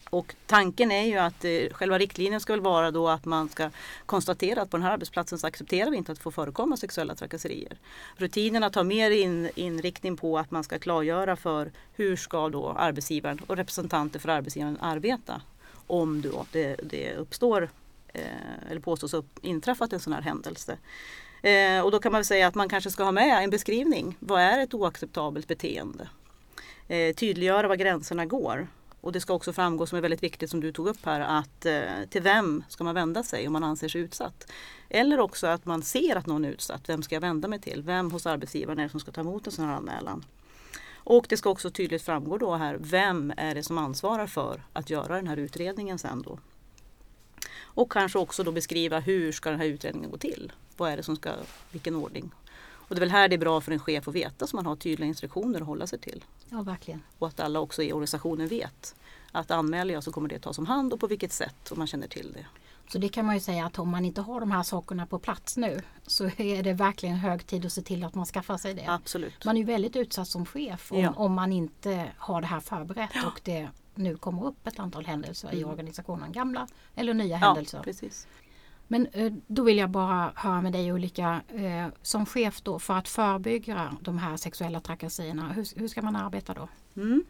Och 0.10 0.36
tanken 0.46 0.92
är 0.92 1.04
ju 1.06 1.18
att 1.18 1.46
eh, 1.46 1.74
själva 1.74 1.98
riktlinjen 1.98 2.42
ska 2.42 2.54
väl 2.54 2.62
vara 2.62 2.92
då 2.92 3.10
att 3.10 3.26
man 3.26 3.50
ska 3.50 3.70
konstatera 4.06 4.62
att 4.62 4.70
på 4.70 4.78
den 4.78 4.84
här 4.84 4.94
arbetsplatsen 4.94 5.40
så 5.40 5.48
accepterar 5.48 5.92
vi 5.92 5.98
inte 5.98 6.12
att 6.12 6.20
få 6.20 6.32
förekomma 6.32 6.78
sexuella 6.78 7.16
trakasserier. 7.16 7.78
Rutinerna 8.16 8.70
tar 8.70 8.84
mer 8.84 9.12
in, 9.12 9.50
inriktning 9.56 10.18
på 10.18 10.38
att 10.38 10.52
man 10.52 10.64
ska 10.64 10.80
klargöra 10.80 11.36
för 11.36 11.72
hur 11.94 12.16
ska 12.16 12.50
då 12.50 12.70
arbetsgivaren 12.70 13.40
och 13.48 13.58
representanter 13.58 14.20
för 14.20 14.30
arbetsgivaren 14.30 14.78
arbeta 14.82 15.42
om 15.88 16.22
då 16.22 16.46
det, 16.52 16.76
det 16.84 17.16
uppstår 17.16 17.70
eh, 18.14 18.22
eller 18.70 18.82
påstås 18.82 19.14
upp, 19.14 19.40
inträffat 19.42 19.94
en 19.94 20.00
sån 20.00 20.14
här 20.14 20.22
händelse. 20.22 20.78
Eh, 21.42 21.82
och 21.82 21.92
då 21.92 22.00
kan 22.00 22.12
man 22.12 22.26
säga 22.26 22.48
att 22.48 22.56
man 22.56 22.70
kanske 22.70 22.92
ska 22.92 23.04
ha 23.04 23.12
med 23.12 23.44
en 23.44 23.50
beskrivning. 23.50 24.18
Vad 24.20 24.42
är 24.42 24.60
ett 24.60 24.74
oacceptabelt 24.74 25.48
beteende? 25.48 26.10
Eh, 26.88 27.16
tydliggöra 27.16 27.68
var 27.68 27.76
gränserna 27.76 28.26
går 28.26 28.68
och 29.06 29.12
det 29.12 29.22
ska 29.22 29.34
också 29.34 29.54
framgå, 29.54 29.86
som 29.86 29.98
är 29.98 30.02
väldigt 30.02 30.24
viktigt 30.24 30.50
som 30.50 30.60
du 30.60 30.72
tog 30.72 30.88
upp 30.88 31.06
här, 31.06 31.20
att 31.20 31.66
eh, 31.66 31.84
till 32.10 32.22
vem 32.22 32.64
ska 32.70 32.84
man 32.84 32.96
vända 32.96 33.24
sig 33.24 33.48
om 33.48 33.54
man 33.54 33.64
anser 33.64 33.88
sig 33.88 34.02
utsatt? 34.02 34.52
Eller 34.90 35.20
också 35.20 35.48
att 35.48 35.66
man 35.66 35.82
ser 35.82 36.16
att 36.16 36.26
någon 36.26 36.46
är 36.46 36.50
utsatt. 36.50 36.90
Vem 36.90 37.04
ska 37.04 37.16
jag 37.16 37.22
vända 37.22 37.48
mig 37.48 37.60
till? 37.60 37.82
Vem 37.82 38.12
hos 38.12 38.26
arbetsgivaren 38.26 38.80
är 38.80 38.84
det 38.84 38.90
som 38.90 39.00
ska 39.00 39.12
ta 39.12 39.22
emot 39.22 39.48
en 39.48 39.54
sån 39.54 39.66
här 39.66 39.76
anmälan? 39.76 40.26
Och 40.94 41.26
det 41.30 41.38
ska 41.38 41.50
också 41.50 41.70
tydligt 41.70 42.02
framgå 42.02 42.38
då 42.38 42.56
här, 42.56 42.78
vem 42.80 43.34
är 43.38 43.56
det 43.56 43.64
som 43.64 43.78
ansvarar 43.78 44.28
för 44.28 44.62
att 44.74 44.90
göra 44.90 45.16
den 45.16 45.28
här 45.28 45.38
utredningen 45.38 46.00
sen 46.00 46.22
då? 46.22 46.40
Och 47.62 47.92
kanske 47.92 48.20
också 48.20 48.44
då 48.44 48.52
beskriva 48.52 49.00
hur 49.00 49.32
ska 49.32 49.50
den 49.50 49.60
här 49.60 49.68
utredningen 49.68 50.12
gå 50.12 50.18
till? 50.18 50.52
Vad 50.78 50.92
är 50.92 50.98
det 50.98 51.04
som 51.04 51.16
ska, 51.16 51.34
vilken 51.72 51.96
ordning? 51.96 52.32
Och 52.88 52.96
det 52.96 53.00
är 53.00 53.00
väl 53.00 53.12
här 53.12 53.28
det 53.28 53.36
är 53.36 53.38
bra 53.38 53.62
för 53.62 53.72
en 53.72 53.80
chef 53.80 54.08
att 54.08 54.16
veta 54.16 54.48
så 54.48 54.56
man 54.56 54.66
har 54.66 54.76
tydliga 54.76 55.08
instruktioner 55.08 55.62
att 55.62 55.68
hålla 55.68 55.88
sig 55.88 56.00
till. 56.00 56.24
Ja, 56.50 56.62
verkligen. 56.62 57.02
Och 57.20 57.28
att 57.28 57.40
alla 57.40 57.60
också 57.60 57.84
i 57.84 57.94
organisationen 57.94 58.48
vet 58.48 58.96
att 59.32 59.52
anmäler 59.52 59.94
jag 59.94 60.04
så 60.04 60.12
kommer 60.12 60.30
det 60.30 60.40
tas 60.40 60.58
om 60.60 60.66
hand 60.66 60.94
och 60.94 61.00
på 61.00 61.08
vilket 61.08 61.32
sätt 61.34 61.72
och 61.72 61.78
man 61.78 61.88
känner 61.88 62.08
till 62.08 62.32
det. 62.34 62.46
Så 62.92 62.98
det 62.98 63.10
kan 63.10 63.26
man 63.26 63.36
ju 63.36 63.42
säga 63.42 63.66
att 63.66 63.80
om 63.80 63.90
man 63.90 64.06
inte 64.06 64.22
har 64.22 64.40
de 64.40 64.52
här 64.52 64.64
sakerna 64.64 65.06
på 65.06 65.20
plats 65.20 65.58
nu 65.58 65.82
så 66.08 66.26
är 66.38 66.64
det 66.64 66.74
verkligen 66.74 67.16
hög 67.16 67.48
tid 67.48 67.66
att 67.66 67.72
se 67.74 67.82
till 67.82 68.04
att 68.04 68.16
man 68.16 68.26
skaffar 68.26 68.58
sig 68.58 68.74
det. 68.74 68.86
Absolut. 68.88 69.46
Man 69.46 69.56
är 69.56 69.60
ju 69.60 69.66
väldigt 69.66 69.96
utsatt 69.96 70.28
som 70.28 70.46
chef 70.46 70.92
om, 70.92 71.00
Ja. 71.00 71.14
om 71.16 71.34
man 71.34 71.52
inte 71.54 72.12
har 72.18 72.42
det 72.42 72.48
här 72.48 72.60
förberett 72.60 73.26
och 73.26 73.42
det 73.44 73.68
nu 73.96 74.18
kommer 74.18 74.46
upp 74.46 74.68
ett 74.68 74.80
antal 74.80 75.06
händelser 75.06 75.54
i 75.54 75.58
Mm. 75.58 75.70
organisationen. 75.70 76.32
Gamla 76.32 76.68
eller 76.96 77.14
nya 77.14 77.28
Ja, 77.28 77.38
händelser. 77.38 77.82
precis. 77.84 78.28
Men 78.88 79.08
eh, 79.14 79.34
då 79.48 79.64
vill 79.64 79.78
jag 79.78 79.90
bara 79.90 80.32
höra 80.36 80.62
med 80.62 80.74
dig 80.74 80.92
Ulrika, 80.92 81.42
eh, 81.56 81.88
som 82.02 82.26
chef 82.26 82.62
då 82.62 82.80
för 82.80 82.94
att 82.94 83.08
förebygga 83.08 83.98
de 84.02 84.18
här 84.18 84.38
sexuella 84.38 84.82
trakasserierna, 84.82 85.54
hur, 85.54 85.80
hur 85.80 85.88
ska 85.88 86.02
man 86.02 86.16
arbeta 86.16 86.54
då? 86.54 86.68
Mm. 86.96 87.26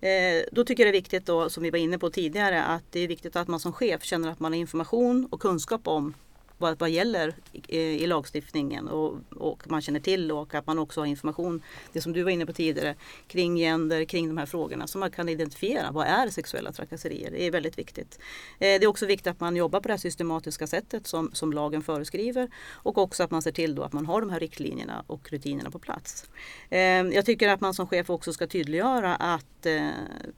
Eh, 0.00 0.44
då 0.52 0.64
tycker 0.64 0.82
jag 0.82 0.94
det 0.94 0.98
är 0.98 1.00
viktigt 1.00 1.26
då, 1.26 1.50
som 1.50 1.62
vi 1.62 1.70
var 1.70 1.78
inne 1.78 1.98
på 1.98 2.10
tidigare, 2.10 2.64
att 2.64 2.84
det 2.90 3.00
är 3.00 3.08
viktigt 3.08 3.36
att 3.36 3.48
man 3.48 3.60
som 3.60 3.72
chef 3.72 4.02
känner 4.02 4.28
att 4.28 4.40
man 4.40 4.52
har 4.52 4.58
information 4.58 5.28
och 5.30 5.40
kunskap 5.40 5.88
om 5.88 6.14
vad, 6.58 6.78
vad 6.78 6.90
gäller 6.90 7.34
i, 7.52 7.78
i 7.78 8.06
lagstiftningen 8.06 8.88
och, 8.88 9.16
och 9.30 9.70
man 9.70 9.82
känner 9.82 10.00
till 10.00 10.32
och 10.32 10.54
att 10.54 10.66
man 10.66 10.78
också 10.78 11.00
har 11.00 11.06
information, 11.06 11.62
det 11.92 12.00
som 12.00 12.12
du 12.12 12.22
var 12.22 12.30
inne 12.30 12.46
på 12.46 12.52
tidigare, 12.52 12.94
kring 13.26 13.56
gender, 13.56 14.04
kring 14.04 14.28
de 14.28 14.38
här 14.38 14.46
frågorna 14.46 14.86
så 14.86 14.98
man 14.98 15.10
kan 15.10 15.28
identifiera 15.28 15.90
vad 15.90 16.06
är 16.06 16.28
sexuella 16.30 16.72
trakasserier. 16.72 17.30
Det 17.30 17.46
är 17.46 17.50
väldigt 17.50 17.78
viktigt. 17.78 18.18
Eh, 18.58 18.58
det 18.58 18.84
är 18.84 18.86
också 18.86 19.06
viktigt 19.06 19.26
att 19.26 19.40
man 19.40 19.56
jobbar 19.56 19.80
på 19.80 19.88
det 19.88 19.92
här 19.92 19.98
systematiska 19.98 20.66
sättet 20.66 21.06
som, 21.06 21.30
som 21.32 21.52
lagen 21.52 21.82
föreskriver 21.82 22.50
och 22.70 22.98
också 22.98 23.22
att 23.22 23.30
man 23.30 23.42
ser 23.42 23.52
till 23.52 23.74
då 23.74 23.82
att 23.82 23.92
man 23.92 24.06
har 24.06 24.20
de 24.20 24.30
här 24.30 24.40
riktlinjerna 24.40 25.04
och 25.06 25.32
rutinerna 25.32 25.70
på 25.70 25.78
plats. 25.78 26.30
Eh, 26.70 26.78
jag 26.78 27.26
tycker 27.26 27.48
att 27.48 27.60
man 27.60 27.74
som 27.74 27.86
chef 27.86 28.10
också 28.10 28.32
ska 28.32 28.46
tydliggöra 28.46 29.14
att 29.16 29.66
eh, 29.66 29.88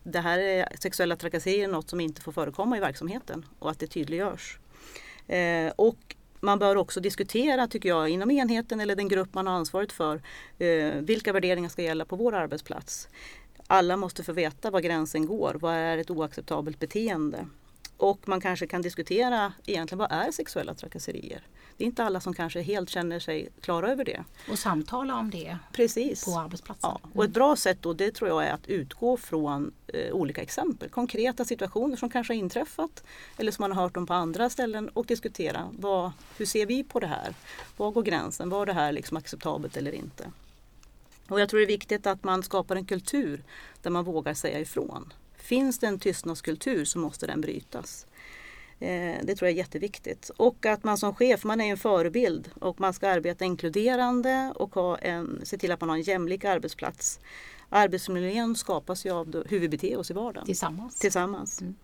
det 0.02 0.20
här 0.20 0.38
är 0.38 0.68
sexuella 0.80 1.16
trakasserier 1.16 1.68
är 1.68 1.72
något 1.72 1.90
som 1.90 2.00
inte 2.00 2.22
får 2.22 2.32
förekomma 2.32 2.76
i 2.76 2.80
verksamheten 2.80 3.46
och 3.58 3.70
att 3.70 3.78
det 3.78 3.86
tydliggörs. 3.86 4.58
Eh, 5.30 5.72
och 5.76 6.16
man 6.40 6.58
bör 6.58 6.76
också 6.76 7.00
diskutera, 7.00 7.66
tycker 7.66 7.88
jag, 7.88 8.08
inom 8.08 8.30
enheten 8.30 8.80
eller 8.80 8.96
den 8.96 9.08
grupp 9.08 9.34
man 9.34 9.46
har 9.46 9.54
ansvaret 9.54 9.92
för, 9.92 10.22
eh, 10.58 10.92
vilka 10.94 11.32
värderingar 11.32 11.68
ska 11.68 11.82
gälla 11.82 12.04
på 12.04 12.16
vår 12.16 12.34
arbetsplats. 12.34 13.08
Alla 13.66 13.96
måste 13.96 14.24
få 14.24 14.32
veta 14.32 14.70
var 14.70 14.80
gränsen 14.80 15.26
går. 15.26 15.56
Vad 15.60 15.74
är 15.74 15.98
ett 15.98 16.10
oacceptabelt 16.10 16.78
beteende? 16.78 17.46
Och 18.00 18.28
man 18.28 18.40
kanske 18.40 18.66
kan 18.66 18.82
diskutera 18.82 19.52
egentligen 19.66 19.98
vad 19.98 20.12
är 20.12 20.30
sexuella 20.30 20.74
trakasserier? 20.74 21.42
Det 21.76 21.84
är 21.84 21.86
inte 21.86 22.04
alla 22.04 22.20
som 22.20 22.34
kanske 22.34 22.60
helt 22.60 22.90
känner 22.90 23.18
sig 23.18 23.48
klara 23.60 23.92
över 23.92 24.04
det. 24.04 24.24
Och 24.50 24.58
samtala 24.58 25.16
om 25.16 25.30
det 25.30 25.58
Precis. 25.72 26.24
på 26.24 26.38
arbetsplatsen. 26.38 26.90
Ja, 26.90 27.00
och 27.14 27.24
ett 27.24 27.30
bra 27.30 27.56
sätt 27.56 27.78
då 27.80 27.92
det 27.92 28.14
tror 28.14 28.30
jag 28.30 28.44
är 28.44 28.52
att 28.52 28.66
utgå 28.66 29.16
från 29.16 29.72
eh, 29.86 30.12
olika 30.12 30.42
exempel, 30.42 30.88
konkreta 30.88 31.44
situationer 31.44 31.96
som 31.96 32.10
kanske 32.10 32.32
har 32.32 32.38
inträffat 32.38 33.04
eller 33.36 33.52
som 33.52 33.62
man 33.62 33.72
har 33.72 33.82
hört 33.82 33.96
om 33.96 34.06
på 34.06 34.14
andra 34.14 34.50
ställen 34.50 34.88
och 34.88 35.06
diskutera 35.06 35.68
vad, 35.78 36.12
hur 36.36 36.46
ser 36.46 36.66
vi 36.66 36.84
på 36.84 37.00
det 37.00 37.06
här? 37.06 37.34
Var 37.76 37.90
går 37.90 38.02
gränsen? 38.02 38.50
Var 38.50 38.66
det 38.66 38.72
här 38.72 38.92
liksom 38.92 39.16
acceptabelt 39.16 39.76
eller 39.76 39.92
inte? 39.92 40.32
Och 41.28 41.40
jag 41.40 41.48
tror 41.48 41.60
det 41.60 41.66
är 41.66 41.78
viktigt 41.78 42.06
att 42.06 42.24
man 42.24 42.42
skapar 42.42 42.76
en 42.76 42.84
kultur 42.84 43.42
där 43.82 43.90
man 43.90 44.04
vågar 44.04 44.34
säga 44.34 44.60
ifrån. 44.60 45.12
Finns 45.50 45.78
det 45.78 45.86
en 45.86 45.98
tystnadskultur 45.98 46.84
så 46.84 46.98
måste 46.98 47.26
den 47.26 47.40
brytas. 47.40 48.06
Eh, 48.80 49.16
Det 49.22 49.34
tror 49.36 49.48
jag 49.48 49.50
är 49.50 49.58
jätteviktigt. 49.58 50.30
Och 50.36 50.66
att 50.66 50.84
man 50.84 50.98
som 50.98 51.14
chef, 51.14 51.44
man 51.44 51.60
är 51.60 51.70
en 51.70 51.76
förebild 51.76 52.50
och 52.60 52.80
man 52.80 52.94
ska 52.94 53.08
arbeta 53.08 53.44
inkluderande 53.44 54.52
och 54.54 54.74
ha 54.74 54.98
en, 54.98 55.40
se 55.44 55.58
till 55.58 55.72
att 55.72 55.80
man 55.80 55.88
har 55.88 55.96
en 55.96 56.02
jämlik 56.02 56.44
arbetsplats. 56.44 57.20
Arbetsmiljön 57.68 58.56
skapas 58.56 59.06
ju 59.06 59.10
av 59.10 59.44
hur 59.48 59.58
vi 59.58 59.68
beter 59.68 59.96
oss 59.96 60.10
i 60.10 60.14
vardagen. 60.14 60.46
Tillsammans. 60.46 60.98
Tillsammans. 60.98 61.60
Men 61.60 61.76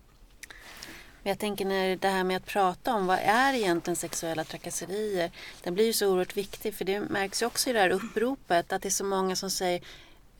jag 1.23 1.39
tänker 1.39 1.65
när 1.65 1.95
det 1.95 2.07
här 2.07 2.23
med 2.23 2.37
att 2.37 2.45
prata 2.45 2.93
om 2.93 3.07
vad 3.07 3.19
är 3.19 3.53
egentligen 3.53 3.95
sexuella 3.95 4.43
trakasserier. 4.43 5.31
Den 5.63 5.73
blir 5.73 5.85
ju 5.85 5.93
så 5.93 6.09
oerhört 6.09 6.37
viktig 6.37 6.73
för 6.73 6.85
det 6.85 6.99
märks 6.99 7.41
ju 7.41 7.45
också 7.45 7.69
i 7.69 7.73
det 7.73 7.79
här 7.79 7.89
uppropet 7.89 8.73
att 8.73 8.81
det 8.81 8.87
är 8.87 8.89
så 8.89 9.05
många 9.05 9.35
som 9.35 9.51
säger 9.51 9.81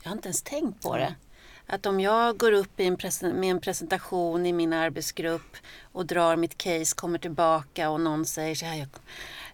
Jag 0.02 0.10
har 0.10 0.16
inte 0.16 0.28
ens 0.28 0.42
tänkt 0.42 0.82
på 0.82 0.96
det. 0.96 1.14
Att 1.70 1.86
om 1.86 2.00
jag 2.00 2.38
går 2.38 2.52
upp 2.52 2.80
i 2.80 2.84
en 2.84 2.96
med 3.20 3.50
en 3.50 3.60
presentation 3.60 4.46
i 4.46 4.52
min 4.52 4.72
arbetsgrupp 4.72 5.56
och 5.92 6.06
drar 6.06 6.36
mitt 6.36 6.58
case, 6.58 6.96
kommer 6.96 7.18
tillbaka 7.18 7.90
och 7.90 8.00
någon 8.00 8.24
säger 8.24 8.54
så 8.54 8.66
här, 8.66 8.76
jag, 8.76 8.88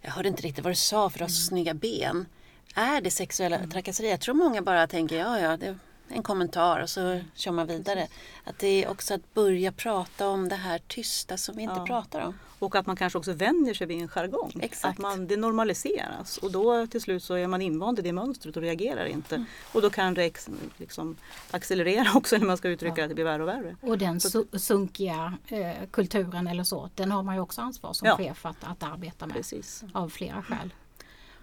jag 0.03 0.11
hörde 0.11 0.29
inte 0.29 0.43
riktigt 0.43 0.65
vad 0.65 0.71
du 0.73 0.77
sa 0.77 1.11
för 1.11 1.19
du 1.19 1.25
har 1.25 1.29
så 1.29 1.49
snygga 1.49 1.75
ben. 1.75 2.27
Är 2.75 3.01
det 3.01 3.11
sexuella 3.11 3.67
trakasserier? 3.67 4.11
Jag 4.11 4.21
tror 4.21 4.35
många 4.35 4.63
bara 4.63 4.87
tänker 4.87 5.19
ja, 5.19 5.41
ja, 5.41 5.57
det 5.57 5.79
en 6.09 6.23
kommentar 6.23 6.81
och 6.83 6.91
så 6.91 7.21
kör 7.35 7.53
man 7.53 7.67
vidare. 7.67 8.09
Att 8.45 8.59
det 8.59 8.85
är 8.85 8.89
också 8.91 9.15
att 9.15 9.35
börja 9.35 9.73
prata 9.73 10.29
om 10.29 10.49
det 10.49 10.55
här 10.57 10.81
tysta 10.89 11.37
som 11.37 11.57
vi 11.57 11.63
inte 11.63 11.75
Ja. 11.77 11.87
pratar 11.87 12.21
om. 12.21 12.39
Och 12.59 12.75
att 12.77 12.87
man 12.87 12.97
kanske 12.97 13.19
också 13.19 13.33
vänjer 13.33 13.75
sig 13.75 13.87
vid 13.87 14.03
en 14.03 14.09
jargong. 14.09 14.53
Exakt. 14.63 14.93
Att 14.93 14.99
man, 14.99 15.27
det 15.27 15.37
normaliseras 15.37 16.39
och 16.39 16.53
då 16.53 16.87
till 16.87 17.01
slut 17.01 17.23
så 17.25 17.35
är 17.35 17.47
man 17.47 17.63
invand 17.63 17.99
i 17.99 18.03
det 18.03 18.13
mönstret 18.13 18.57
och 18.57 18.63
reagerar 18.63 19.05
inte. 19.05 19.35
Mm. 19.35 19.47
Och 19.73 19.83
då 19.83 19.91
kan 19.91 20.15
det 20.15 20.33
liksom 20.77 21.17
accelerera 21.51 22.09
också 22.15 22.39
när 22.39 22.47
man 22.47 22.57
ska 22.57 22.69
uttrycka 22.69 22.95
Ja. 23.01 23.05
att 23.05 23.09
det 23.09 23.15
blir 23.15 23.25
värre 23.25 23.43
och 23.43 23.49
värre. 23.49 23.77
Och 23.81 23.99
den 23.99 24.21
Så- 24.21 24.29
su- 24.43 24.59
sunkiga 24.59 25.35
eh, 25.49 25.73
kulturen 25.91 26.47
eller 26.47 26.65
så, 26.65 26.91
den 26.95 27.11
har 27.13 27.23
man 27.23 27.35
ju 27.35 27.41
också 27.41 27.61
ansvar 27.61 27.93
som 27.93 28.09
Ja. 28.09 28.17
chef 28.17 28.47
att, 28.47 28.65
att 28.65 28.83
arbeta 28.83 29.27
med. 29.27 29.37
Precis. 29.37 29.85
Av 29.93 30.09
flera 30.09 30.43
skäl. 30.43 30.75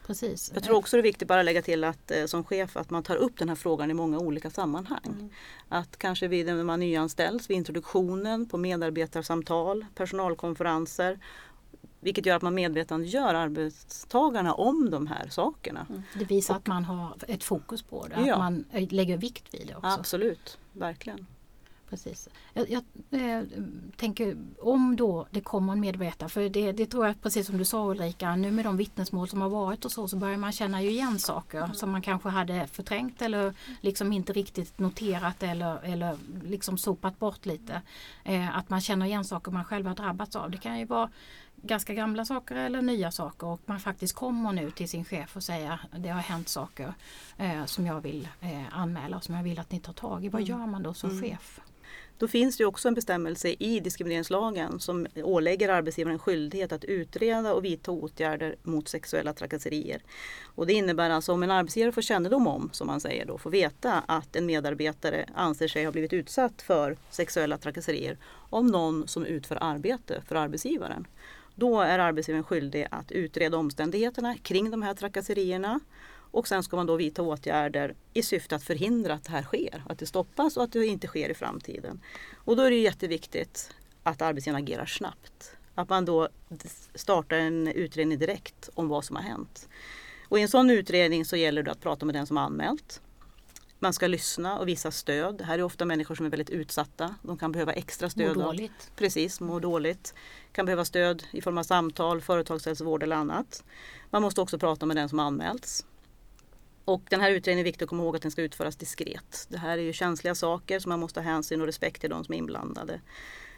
Precis. 0.07 0.51
Jag 0.53 0.63
tror 0.63 0.75
också 0.77 0.97
det 0.97 1.01
är 1.01 1.03
viktigt 1.03 1.27
bara 1.27 1.39
att 1.39 1.45
lägga 1.45 1.61
till 1.61 1.83
att 1.83 2.11
eh, 2.11 2.25
som 2.25 2.43
chef 2.43 2.77
att 2.77 2.89
man 2.89 3.03
tar 3.03 3.15
upp 3.15 3.37
den 3.37 3.49
här 3.49 3.55
frågan 3.55 3.91
i 3.91 3.93
många 3.93 4.19
olika 4.19 4.49
sammanhang. 4.49 4.99
Mm. 5.05 5.29
Att 5.69 5.97
kanske 5.97 6.27
vid 6.27 6.45
när 6.45 6.63
man 6.63 6.79
nyanställs, 6.79 7.49
vid 7.49 7.57
introduktionen, 7.57 8.45
på 8.45 8.57
medarbetarsamtal, 8.57 9.85
personalkonferenser. 9.95 11.19
Vilket 11.99 12.25
gör 12.25 12.35
att 12.35 12.41
man 12.41 12.55
medvetandegör 12.55 13.33
arbetstagarna 13.33 14.53
om 14.53 14.89
de 14.89 15.07
här 15.07 15.27
sakerna. 15.29 15.87
Det 16.13 16.25
visar 16.25 16.55
att 16.55 16.67
man 16.67 16.85
har 16.85 17.15
ett 17.27 17.43
fokus 17.43 17.81
på 17.81 18.07
det, 18.07 18.21
Ja. 18.25 18.33
att 18.33 18.39
man 18.39 18.65
eh, 18.71 18.91
lägger 18.91 19.17
vikt 19.17 19.53
vid 19.53 19.67
det 19.67 19.75
också. 19.75 19.87
Absolut, 19.87 20.57
verkligen. 20.73 21.27
Precis. 21.91 22.29
Jag, 22.53 22.69
jag 22.69 22.83
eh, 23.21 23.43
tänker 23.97 24.37
om 24.59 24.95
då 24.95 25.27
det 25.31 25.41
kommer 25.41 25.73
en 25.73 25.79
medvetare, 25.79 26.29
för 26.29 26.49
det, 26.49 26.71
det 26.71 26.85
tror 26.85 27.07
jag 27.07 27.21
precis 27.21 27.47
som 27.47 27.57
du 27.57 27.65
sa 27.65 27.91
Ulrika, 27.91 28.35
nu 28.35 28.51
med 28.51 28.65
de 28.65 28.77
vittnesmål 28.77 29.27
som 29.27 29.41
har 29.41 29.49
varit 29.49 29.85
och 29.85 29.91
så, 29.91 30.07
så 30.07 30.17
börjar 30.17 30.37
man 30.37 30.51
känna 30.51 30.81
ju 30.81 30.89
igen 30.89 31.19
saker 31.19 31.69
som 31.73 31.91
man 31.91 32.01
kanske 32.01 32.29
hade 32.29 32.67
förträngt 32.67 33.21
eller 33.21 33.53
liksom 33.81 34.13
inte 34.13 34.33
riktigt 34.33 34.79
noterat 34.79 35.43
eller, 35.43 35.79
eller 35.83 36.17
liksom 36.43 36.77
sopat 36.77 37.19
bort 37.19 37.45
lite. 37.45 37.81
Eh, 38.23 38.57
att 38.57 38.69
man 38.69 38.81
känner 38.81 39.05
igen 39.05 39.25
saker 39.25 39.51
man 39.51 39.65
själv 39.65 39.87
har 39.87 39.95
drabbats 39.95 40.35
av. 40.35 40.51
Det 40.51 40.57
kan 40.57 40.79
ju 40.79 40.85
vara 40.85 41.09
ganska 41.61 41.93
gamla 41.93 42.25
saker 42.25 42.55
eller 42.55 42.81
nya 42.81 43.11
saker 43.11 43.47
och 43.47 43.61
man 43.65 43.79
faktiskt 43.79 44.15
kommer 44.15 44.51
nu 44.51 44.71
till 44.71 44.89
sin 44.89 45.05
chef 45.05 45.35
och 45.35 45.43
säger 45.43 45.79
det 45.97 46.09
har 46.09 46.21
hänt 46.21 46.49
saker 46.49 46.93
eh, 47.37 47.65
som 47.65 47.85
jag 47.85 48.01
vill 48.01 48.27
eh, 48.41 48.77
anmäla 48.77 49.17
och 49.17 49.23
som 49.23 49.35
jag 49.35 49.43
vill 49.43 49.59
att 49.59 49.71
ni 49.71 49.79
tar 49.79 49.93
tag 49.93 50.25
i. 50.25 50.29
Vad 50.29 50.41
gör 50.41 50.67
man 50.67 50.83
då 50.83 50.93
som 50.93 51.21
chef? 51.21 51.59
Då 52.21 52.27
finns 52.27 52.57
det 52.57 52.65
också 52.65 52.87
en 52.87 52.93
bestämmelse 52.93 53.55
i 53.59 53.79
diskrimineringslagen 53.79 54.79
som 54.79 55.07
ålägger 55.15 55.69
arbetsgivaren 55.69 56.13
en 56.13 56.19
skyldighet 56.19 56.71
att 56.71 56.83
utreda 56.83 57.53
och 57.53 57.65
vidta 57.65 57.91
åtgärder 57.91 58.55
mot 58.63 58.87
sexuella 58.87 59.33
trakasserier. 59.33 60.01
Och 60.55 60.67
det 60.67 60.73
innebär 60.73 61.09
alltså 61.09 61.33
om 61.33 61.43
en 61.43 61.51
arbetsgivare 61.51 61.91
får 61.91 62.01
kännedom 62.01 62.47
om, 62.47 62.69
som 62.73 62.87
man 62.87 63.01
säger 63.01 63.25
då, 63.25 63.37
får 63.37 63.49
veta 63.49 64.03
att 64.05 64.35
en 64.35 64.45
medarbetare 64.45 65.25
anser 65.35 65.67
sig 65.67 65.85
ha 65.85 65.91
blivit 65.91 66.13
utsatt 66.13 66.61
för 66.61 66.97
sexuella 67.09 67.57
trakasserier 67.57 68.17
om 68.49 68.67
någon 68.67 69.07
som 69.07 69.25
utför 69.25 69.57
arbete 69.61 70.21
för 70.27 70.35
arbetsgivaren. 70.35 71.07
Då 71.61 71.81
är 71.81 71.99
arbetsgivaren 71.99 72.43
skyldig 72.43 72.87
att 72.91 73.11
utreda 73.11 73.57
omständigheterna 73.57 74.37
kring 74.37 74.71
de 74.71 74.81
här 74.81 74.93
trakasserierna 74.93 75.79
och 76.31 76.47
sen 76.47 76.63
ska 76.63 76.75
man 76.75 76.85
då 76.85 76.95
vidta 76.95 77.21
åtgärder 77.21 77.95
i 78.13 78.23
syfte 78.23 78.55
att 78.55 78.63
förhindra 78.63 79.13
att 79.13 79.23
det 79.23 79.31
här 79.31 79.43
sker, 79.43 79.83
att 79.89 79.99
det 79.99 80.05
stoppas 80.05 80.57
och 80.57 80.63
att 80.63 80.71
det 80.71 80.85
inte 80.85 81.07
sker 81.07 81.29
i 81.29 81.33
framtiden. 81.33 82.01
Och 82.35 82.55
då 82.55 82.63
är 82.63 82.69
det 82.71 82.77
jätteviktigt 82.77 83.73
att 84.03 84.21
arbetsgivaren 84.21 84.63
agerar 84.63 84.85
snabbt. 84.85 85.55
Att 85.75 85.89
man 85.89 86.05
då 86.05 86.29
startar 86.95 87.37
en 87.37 87.67
utredning 87.67 88.19
direkt 88.19 88.69
om 88.73 88.87
vad 88.87 89.05
som 89.05 89.15
har 89.15 89.23
hänt. 89.23 89.69
Och 90.27 90.39
i 90.39 90.41
en 90.41 90.47
sån 90.47 90.69
utredning 90.69 91.25
så 91.25 91.35
gäller 91.35 91.63
det 91.63 91.71
att 91.71 91.81
prata 91.81 92.05
med 92.05 92.15
den 92.15 92.27
som 92.27 92.37
har 92.37 92.43
anmält. 92.43 93.01
Man 93.83 93.93
ska 93.93 94.07
lyssna 94.07 94.59
och 94.59 94.67
visa 94.67 94.91
stöd. 94.91 95.37
Det 95.37 95.43
här 95.43 95.59
är 95.59 95.63
ofta 95.63 95.85
människor 95.85 96.15
som 96.15 96.25
är 96.25 96.29
väldigt 96.29 96.49
utsatta. 96.49 97.15
De 97.21 97.37
kan 97.37 97.51
behöva 97.51 97.73
extra 97.73 98.09
stöd. 98.09 98.29
av- 98.29 98.35
dåligt. 98.43 98.91
Precis, 98.95 99.39
mår 99.39 99.59
dåligt. 99.59 100.13
Kan 100.51 100.65
behöva 100.65 100.85
stöd 100.85 101.23
i 101.31 101.41
form 101.41 101.57
av 101.57 101.63
samtal, 101.63 102.21
företagshälsovård 102.21 103.03
eller 103.03 103.15
annat. 103.15 103.63
Man 104.09 104.21
måste 104.21 104.41
också 104.41 104.59
prata 104.59 104.85
med 104.85 104.97
den 104.97 105.09
som 105.09 105.19
anmälts. 105.19 105.85
Och 106.85 107.01
den 107.09 107.21
här 107.21 107.31
utredningen 107.31 107.59
är 107.65 107.69
viktig 107.69 107.83
att 107.83 107.89
komma 107.89 108.03
ihåg 108.03 108.15
att 108.15 108.21
den 108.21 108.31
ska 108.31 108.41
utföras 108.41 108.75
diskret. 108.75 109.47
Det 109.49 109.57
här 109.57 109.77
är 109.77 109.81
ju 109.81 109.93
känsliga 109.93 110.35
saker 110.35 110.79
så 110.79 110.89
man 110.89 110.99
måste 110.99 111.19
ha 111.19 111.25
hänsyn 111.25 111.61
och 111.61 111.67
respekt 111.67 112.01
till 112.01 112.09
de 112.09 112.23
som 112.25 112.33
är 112.33 112.37
inblandade. 112.37 113.01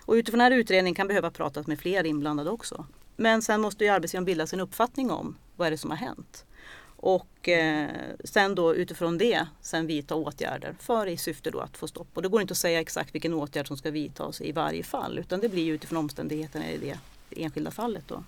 Och 0.06 0.14
utifrån 0.14 0.40
den 0.40 0.52
här 0.52 0.60
utredningen 0.60 0.96
kan 0.96 1.08
behöva 1.08 1.32
pratas 1.32 1.68
med 1.68 1.80
fler 1.80 2.04
inblandade 2.06 2.50
också. 2.50 2.86
Men 3.16 3.42
sen 3.42 3.62
måste 3.62 3.84
ju 3.84 3.90
arbetsgivaren 3.90 4.26
bilda 4.26 4.48
sin 4.48 4.60
uppfattning 4.60 5.12
om 5.12 5.38
vad 5.56 5.68
är 5.68 5.72
det 5.72 5.78
som 5.78 5.90
har 5.90 5.98
hänt. 5.98 6.46
Och 7.06 7.50
eh, 7.50 7.90
sen 8.24 8.56
då 8.56 8.76
utifrån 8.76 9.18
det 9.18 9.46
sen 9.62 9.88
vidta 9.88 10.16
åtgärder 10.16 10.76
för 10.80 11.08
i 11.08 11.18
syfte 11.18 11.52
då 11.52 11.60
att 11.60 11.78
få 11.78 11.88
stopp. 11.88 12.08
Och 12.14 12.22
det 12.22 12.30
går 12.30 12.42
inte 12.42 12.52
att 12.52 12.58
säga 12.58 12.80
exakt 12.80 13.16
vilken 13.16 13.34
åtgärd 13.34 13.68
som 13.68 13.78
ska 13.78 13.92
vidtas 13.92 14.42
i 14.42 14.52
varje 14.52 14.84
fall 14.84 15.20
utan 15.20 15.40
det 15.40 15.50
blir 15.50 15.72
utifrån 15.74 15.98
omständigheterna 15.98 16.70
i 16.72 16.78
det 16.78 16.98
enskilda 17.44 17.72
fallet. 17.72 18.04
Då. 18.08 18.24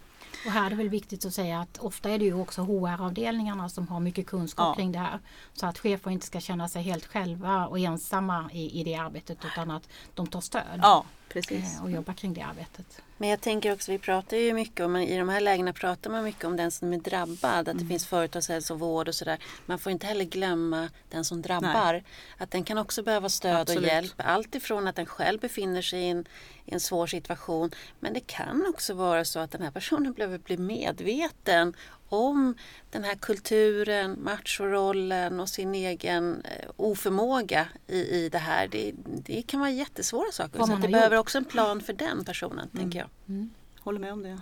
Och 0.45 0.51
här 0.51 0.65
är 0.65 0.69
det 0.69 0.75
väl 0.75 0.89
viktigt 0.89 1.25
att 1.25 1.33
säga 1.33 1.59
att 1.59 1.77
ofta 1.77 2.09
är 2.09 2.19
det 2.19 2.25
ju 2.25 2.33
också 2.33 2.61
HR-avdelningarna 2.61 3.69
som 3.69 3.87
har 3.87 3.99
mycket 3.99 4.27
kunskap 4.27 4.67
Ja. 4.67 4.75
kring 4.75 4.91
det 4.91 4.99
här. 4.99 5.19
Så 5.53 5.65
att 5.65 5.79
chefer 5.79 6.11
inte 6.11 6.25
ska 6.25 6.39
känna 6.39 6.67
sig 6.69 6.81
helt 6.83 7.05
själva 7.05 7.67
och 7.67 7.79
ensamma 7.79 8.49
i, 8.53 8.79
i 8.79 8.83
det 8.83 8.95
arbetet 8.95 9.37
utan 9.45 9.71
att 9.71 9.89
de 10.13 10.27
tar 10.27 10.41
stöd 10.41 10.79
Ja, 10.81 11.05
precis. 11.29 11.75
eh, 11.75 11.83
och 11.83 11.91
jobbar 11.91 12.13
kring 12.13 12.33
det 12.33 12.41
arbetet. 12.41 13.01
Men 13.17 13.29
jag 13.29 13.41
tänker 13.41 13.73
också, 13.73 13.91
vi 13.91 13.97
pratar 13.97 14.37
ju 14.37 14.53
mycket 14.53 14.85
om, 14.85 14.95
i 14.95 15.17
de 15.17 15.29
här 15.29 15.41
lägena 15.41 15.73
pratar 15.73 16.09
man 16.09 16.23
mycket 16.23 16.43
om 16.43 16.57
den 16.57 16.71
som 16.71 16.93
är 16.93 16.97
drabbad, 16.97 17.69
att 17.69 17.79
det 17.79 17.85
finns 17.85 18.07
företagshälsovård 18.07 19.07
och 19.07 19.15
sådär. 19.15 19.39
Man 19.65 19.79
får 19.79 19.91
inte 19.91 20.07
heller 20.07 20.25
glömma 20.25 20.89
den 21.09 21.25
som 21.25 21.41
drabbar. 21.41 22.03
Att 22.37 22.51
den 22.51 22.63
kan 22.63 22.77
också 22.77 23.03
behöva 23.03 23.29
stöd 23.29 23.55
Absolut. 23.55 23.81
och 23.81 23.87
hjälp. 23.87 24.13
Allt 24.17 24.55
ifrån 24.55 24.87
att 24.87 24.95
den 24.95 25.05
själv 25.05 25.39
befinner 25.39 25.81
sig 25.81 25.99
i 25.99 26.09
en, 26.09 26.25
i 26.65 26.73
en 26.73 26.79
svår 26.79 27.07
situation. 27.07 27.71
Men 27.99 28.13
det 28.13 28.27
kan 28.27 28.65
också 28.69 28.93
vara 28.93 29.25
så 29.25 29.39
att 29.39 29.51
den 29.51 29.61
här 29.61 29.71
personen 29.71 30.13
behöver 30.13 30.37
bli 30.37 30.57
medveten 30.57 31.73
om 32.09 32.55
den 32.91 33.03
här 33.03 33.15
kulturen, 33.15 34.17
machorollen 34.23 35.39
och 35.39 35.49
sin 35.49 35.75
egen 35.75 36.41
eh, 36.45 36.69
oförmåga 36.77 37.67
i, 37.87 37.97
i 37.99 38.29
det 38.29 38.37
här. 38.37 38.67
Det, 38.67 38.93
det 39.05 39.41
kan 39.41 39.59
vara 39.59 39.69
jättesvåra 39.69 40.31
saker. 40.31 40.59
Vad 40.59 40.67
Så 40.69 40.75
det 40.75 40.87
behöver 40.87 41.15
gjort. 41.15 41.21
också 41.23 41.37
en 41.37 41.45
plan 41.45 41.81
för 41.81 41.93
den 41.93 42.25
personen, 42.25 42.69
tänker 42.69 42.99
jag. 42.99 43.47
Håller 43.79 43.99
med 43.99 44.13
om 44.13 44.23
det. 44.23 44.39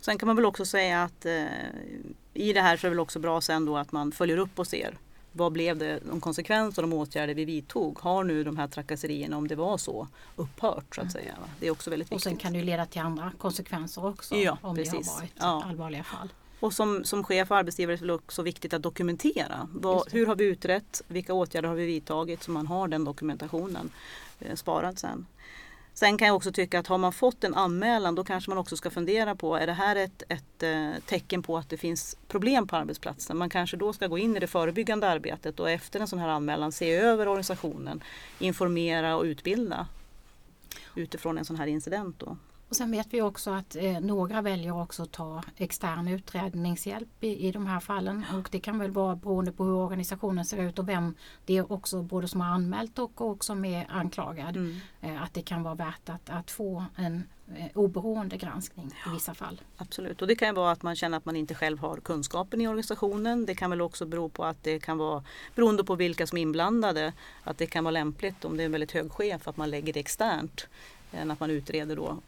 Sen 0.00 0.18
kan 0.18 0.26
man 0.26 0.36
väl 0.36 0.44
också 0.44 0.64
säga 0.64 1.02
att 1.02 1.26
eh, 1.26 1.44
i 2.34 2.52
det 2.52 2.60
här 2.60 2.76
så 2.76 2.86
är 2.86 2.90
det 2.90 2.94
väl 2.94 3.00
också 3.00 3.18
bra 3.18 3.40
sen 3.40 3.64
då 3.64 3.76
att 3.76 3.92
man 3.92 4.12
följer 4.12 4.36
upp 4.36 4.58
och 4.58 4.66
ser 4.66 4.98
vad 5.34 5.52
blev 5.52 5.78
det, 5.78 5.98
de 6.08 6.20
konsekvenser 6.20 6.82
och 6.82 6.88
de 6.88 6.96
åtgärder 6.96 7.34
vi 7.34 7.44
vidtog? 7.44 7.98
Har 8.00 8.24
nu 8.24 8.44
de 8.44 8.56
här 8.56 8.68
trakasserierna, 8.68 9.36
om 9.36 9.48
det 9.48 9.54
var 9.54 9.78
så, 9.78 10.08
upphört 10.36 10.94
så 10.94 11.00
att 11.00 11.12
säga? 11.12 11.34
Va? 11.40 11.46
Det 11.60 11.66
är 11.66 11.70
också 11.70 11.90
väldigt 11.90 12.08
Mm. 12.10 12.14
Och 12.16 12.18
viktigt. 12.18 12.30
sen 12.30 12.36
kan 12.36 12.52
det 12.52 12.58
ju 12.58 12.64
leda 12.64 12.86
till 12.86 13.00
andra 13.00 13.32
konsekvenser 13.38 14.06
också 14.06 14.34
Ja, 14.36 14.58
om 14.62 14.76
det 14.76 14.82
precis. 14.84 15.08
har 15.10 15.16
varit 15.20 15.32
Ja. 15.38 15.62
allvarliga 15.66 16.04
fall. 16.04 16.32
Och 16.62 16.74
som, 16.74 17.04
som 17.04 17.24
chef 17.24 17.50
och 17.50 17.56
arbetsgivare 17.56 17.96
är 17.96 18.06
det 18.06 18.12
också 18.12 18.42
viktigt 18.42 18.74
att 18.74 18.82
dokumentera. 18.82 19.68
Vad, 19.72 20.12
hur 20.12 20.26
har 20.26 20.36
vi 20.36 20.44
utrett? 20.44 21.02
Vilka 21.08 21.34
åtgärder 21.34 21.68
har 21.68 21.76
vi 21.76 21.86
vidtagit? 21.86 22.42
Så 22.42 22.50
man 22.50 22.66
har 22.66 22.88
den 22.88 23.04
dokumentationen 23.04 23.90
eh, 24.40 24.54
sparad 24.54 24.98
sen. 24.98 25.26
Sen 25.94 26.18
kan 26.18 26.28
jag 26.28 26.36
också 26.36 26.52
tycka 26.52 26.78
att 26.78 26.86
har 26.86 26.98
man 26.98 27.12
fått 27.12 27.44
en 27.44 27.54
anmälan 27.54 28.14
då 28.14 28.24
kanske 28.24 28.50
man 28.50 28.58
också 28.58 28.76
ska 28.76 28.90
fundera 28.90 29.34
på 29.34 29.56
är 29.56 29.66
det 29.66 29.72
här 29.72 29.96
ett, 29.96 30.22
ett 30.28 30.62
eh, 30.62 30.90
tecken 31.06 31.42
på 31.42 31.58
att 31.58 31.70
det 31.70 31.76
finns 31.76 32.16
problem 32.28 32.66
på 32.66 32.76
arbetsplatsen? 32.76 33.36
Man 33.36 33.50
kanske 33.50 33.76
då 33.76 33.92
ska 33.92 34.06
gå 34.06 34.18
in 34.18 34.36
i 34.36 34.40
det 34.40 34.46
förebyggande 34.46 35.08
arbetet 35.08 35.60
och 35.60 35.70
efter 35.70 36.00
en 36.00 36.08
sån 36.08 36.18
här 36.18 36.28
anmälan 36.28 36.72
se 36.72 36.94
över 36.94 37.28
organisationen, 37.28 38.02
informera 38.38 39.16
och 39.16 39.24
utbilda 39.24 39.86
utifrån 40.94 41.38
en 41.38 41.44
sån 41.44 41.56
här 41.56 41.66
incident. 41.66 42.18
Då. 42.18 42.36
Och 42.72 42.76
sen 42.76 42.90
vet 42.90 43.06
vi 43.10 43.22
också 43.22 43.50
att 43.50 43.76
eh, 43.76 44.00
några 44.00 44.42
väljer 44.42 44.80
också 44.80 45.02
att 45.02 45.12
ta 45.12 45.42
extern 45.56 46.08
utredningshjälp 46.08 47.24
i, 47.24 47.48
i 47.48 47.52
de 47.52 47.66
här 47.66 47.80
fallen. 47.80 48.24
Och 48.34 48.48
det 48.50 48.60
kan 48.60 48.78
väl 48.78 48.90
vara 48.90 49.16
beroende 49.16 49.52
på 49.52 49.64
hur 49.64 49.74
organisationen 49.74 50.44
ser 50.44 50.62
ut 50.62 50.78
och 50.78 50.88
vem 50.88 51.14
det 51.46 51.56
är 51.56 51.72
också 51.72 52.02
både 52.02 52.28
som 52.28 52.40
har 52.40 52.48
anmält 52.48 52.98
och, 52.98 53.20
och 53.20 53.44
som 53.44 53.64
är 53.64 53.86
anklagad. 53.90 54.56
Mm. 54.56 54.80
Eh, 55.00 55.22
att 55.22 55.34
det 55.34 55.42
kan 55.42 55.62
vara 55.62 55.74
värt 55.74 56.08
att, 56.08 56.30
att 56.30 56.50
få 56.50 56.84
en 56.96 57.24
eh, 57.56 57.66
oberoende 57.74 58.36
granskning 58.36 58.90
i 59.06 59.10
vissa 59.10 59.34
fall. 59.34 59.60
Absolut, 59.76 60.22
och 60.22 60.28
det 60.28 60.34
kan 60.34 60.54
vara 60.54 60.70
att 60.70 60.82
man 60.82 60.96
känner 60.96 61.16
att 61.16 61.24
man 61.24 61.36
inte 61.36 61.54
själv 61.54 61.78
har 61.78 61.96
kunskapen 61.96 62.60
i 62.60 62.68
organisationen. 62.68 63.46
Det 63.46 63.54
kan 63.54 63.70
väl 63.70 63.80
också 63.80 64.06
bero 64.06 64.28
på 64.28 64.44
att 64.44 64.62
det 64.62 64.78
kan 64.78 64.98
vara, 64.98 65.24
beroende 65.54 65.84
på 65.84 65.94
vilka 65.94 66.26
som 66.26 66.38
är 66.38 66.42
inblandade, 66.42 67.12
att 67.44 67.58
det 67.58 67.66
kan 67.66 67.84
vara 67.84 67.92
lämpligt 67.92 68.44
om 68.44 68.56
det 68.56 68.62
är 68.62 68.64
en 68.64 68.72
väldigt 68.72 68.92
hög 68.92 69.12
chef 69.12 69.48
att 69.48 69.56
man 69.56 69.70
lägger 69.70 69.92
det 69.92 70.00
externt 70.00 70.68
än 71.12 71.30
att 71.30 71.40
man 71.40 71.50
utreder 71.50 71.96
då 71.96 72.18